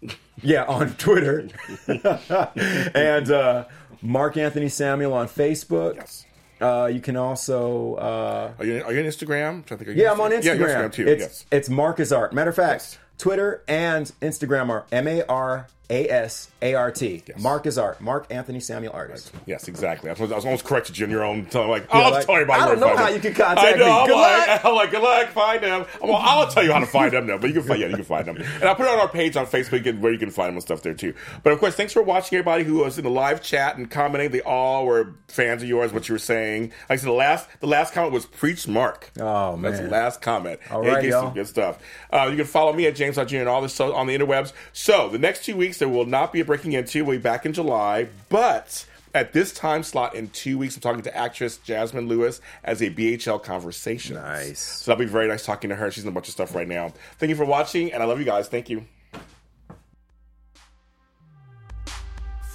[0.42, 1.48] yeah on Twitter,
[1.86, 3.66] and uh,
[4.02, 5.94] Marc Anthony Samuel on Facebook.
[5.94, 6.25] Yes.
[6.60, 9.48] Uh, you can also uh, Are you, are you on Instagram?
[9.48, 10.44] I'm trying to think, are you yeah, I'm on Instagram.
[10.44, 11.06] Yeah, Instagram too.
[11.08, 11.46] It's yes.
[11.50, 12.32] it's Marcus Art.
[12.32, 17.22] Matter of fact, Twitter and Instagram are M A R A S A R T.
[17.26, 17.66] Yes.
[17.66, 18.00] is Art.
[18.00, 19.32] Marc Anthony Samuel Artist.
[19.46, 20.10] Yes, exactly.
[20.10, 21.46] I was, I was almost corrected you in your own.
[21.54, 23.14] I'm like, I'll like, tell you about I don't know how them.
[23.14, 23.92] you can contact I know, me.
[23.92, 24.64] I'm Good like.
[24.64, 25.86] I'm like, good luck, find them.
[26.02, 27.38] Well, I'll tell you how to find them, though.
[27.38, 29.08] But you can find, yeah, you can find them, and I'll put it on our
[29.08, 31.14] page on Facebook and where you can find them and stuff there too.
[31.44, 34.32] But of course, thanks for watching, everybody who was in the live chat and commenting.
[34.32, 35.92] They all were fans of yours.
[35.92, 36.72] What you were saying.
[36.88, 39.12] Like I said, the last the last comment was preach Marc.
[39.20, 40.58] Oh, man, that's the last comment.
[40.68, 41.26] All right, y'all.
[41.26, 41.78] some good stuff.
[42.10, 43.36] Uh, you can follow me at James Jr.
[43.36, 44.52] and all this so on the interwebs.
[44.72, 47.04] So the next two weeks there will not be a breaking into.
[47.04, 51.02] We'll be back in July, but at this time slot in two weeks, I'm talking
[51.02, 54.16] to actress Jasmine Lewis as a BHL conversation.
[54.16, 54.58] Nice.
[54.58, 55.90] So that'll be very nice talking to her.
[55.90, 56.92] She's in a bunch of stuff right now.
[57.18, 58.48] Thank you for watching, and I love you guys.
[58.48, 58.84] Thank you.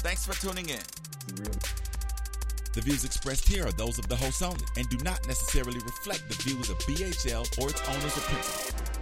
[0.00, 0.80] Thanks for tuning in.
[2.74, 6.28] The views expressed here are those of the host only and do not necessarily reflect
[6.28, 8.97] the views of BHL or its owners or principals.